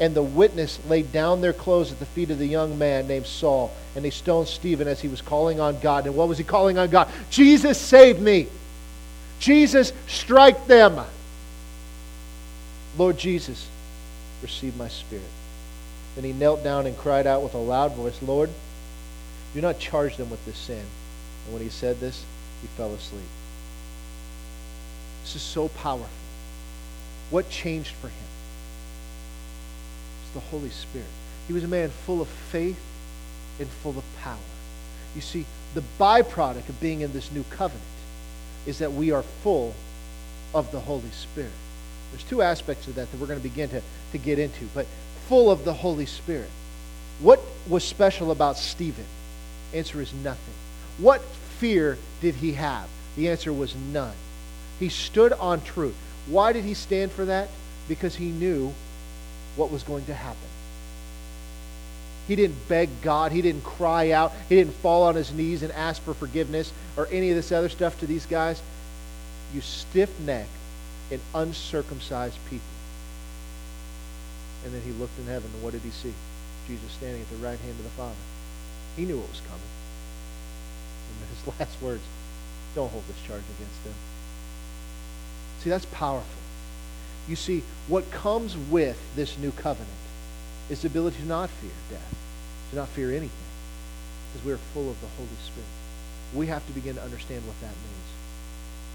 [0.00, 3.26] And the witness laid down their clothes at the feet of the young man named
[3.26, 3.72] Saul.
[3.94, 6.06] And they stoned Stephen as he was calling on God.
[6.06, 7.08] And what was he calling on God?
[7.30, 8.48] Jesus, save me.
[9.38, 11.00] Jesus, strike them.
[12.98, 13.66] Lord Jesus,
[14.42, 15.24] receive my spirit.
[16.14, 18.50] Then he knelt down and cried out with a loud voice, Lord,
[19.54, 20.84] do not charge them with this sin.
[21.44, 22.24] And when he said this,
[22.60, 23.22] he fell asleep.
[25.22, 26.08] This is so powerful.
[27.30, 28.28] What changed for him?
[30.22, 31.06] It's the Holy Spirit.
[31.46, 32.80] He was a man full of faith
[33.58, 34.36] and full of power.
[35.14, 37.82] You see, the byproduct of being in this new covenant
[38.66, 39.74] is that we are full
[40.54, 41.50] of the Holy Spirit.
[42.10, 43.82] There's two aspects of that that we're going to begin to,
[44.12, 44.86] to get into, but
[45.32, 46.50] full of the Holy Spirit.
[47.18, 49.06] What was special about Stephen?
[49.72, 50.52] Answer is nothing.
[50.98, 51.22] What
[51.58, 52.86] fear did he have?
[53.16, 54.12] The answer was none.
[54.78, 55.94] He stood on truth.
[56.26, 57.48] Why did he stand for that?
[57.88, 58.74] Because he knew
[59.56, 60.50] what was going to happen.
[62.28, 63.32] He didn't beg God.
[63.32, 64.34] He didn't cry out.
[64.50, 67.70] He didn't fall on his knees and ask for forgiveness or any of this other
[67.70, 68.60] stuff to these guys.
[69.54, 70.50] You stiff necked
[71.10, 72.71] and uncircumcised people.
[74.64, 76.14] And then he looked in heaven, and what did he see?
[76.66, 78.22] Jesus standing at the right hand of the Father.
[78.96, 79.72] He knew what was coming.
[81.20, 82.02] And his last words,
[82.74, 83.94] don't hold this charge against them.
[85.60, 86.42] See, that's powerful.
[87.28, 89.90] You see, what comes with this new covenant
[90.70, 92.14] is the ability to not fear death,
[92.70, 93.30] to not fear anything,
[94.32, 95.68] because we are full of the Holy Spirit.
[96.34, 98.08] We have to begin to understand what that means.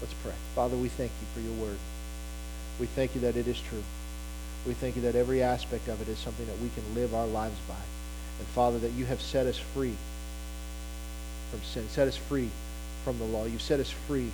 [0.00, 0.34] Let's pray.
[0.54, 1.78] Father, we thank you for your word.
[2.80, 3.82] We thank you that it is true.
[4.66, 7.26] We thank you that every aspect of it is something that we can live our
[7.26, 7.74] lives by.
[8.38, 9.94] And Father, that you have set us free
[11.50, 12.50] from sin, set us free
[13.04, 13.46] from the law.
[13.46, 14.30] You've set us free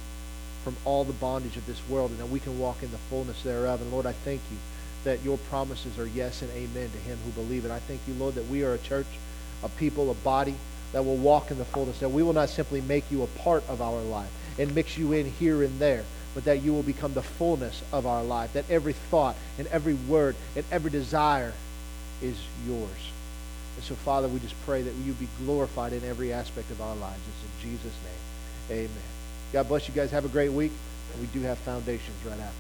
[0.65, 3.43] from all the bondage of this world, and that we can walk in the fullness
[3.43, 3.81] thereof.
[3.81, 4.57] And Lord, I thank you
[5.05, 7.71] that your promises are yes and amen to him who believe it.
[7.71, 9.07] I thank you, Lord, that we are a church,
[9.63, 10.55] a people, a body
[10.93, 13.69] that will walk in the fullness, that we will not simply make you a part
[13.69, 16.05] of our life and mix you in here and there,
[16.35, 19.95] but that you will become the fullness of our life, that every thought and every
[19.95, 21.53] word and every desire
[22.21, 23.11] is yours.
[23.77, 26.95] And so, Father, we just pray that you be glorified in every aspect of our
[26.97, 27.21] lives.
[27.29, 28.79] It's in Jesus' name.
[28.79, 29.03] Amen.
[29.53, 30.11] God bless you guys.
[30.11, 30.73] Have a great week.
[31.21, 32.53] We do have foundations right after.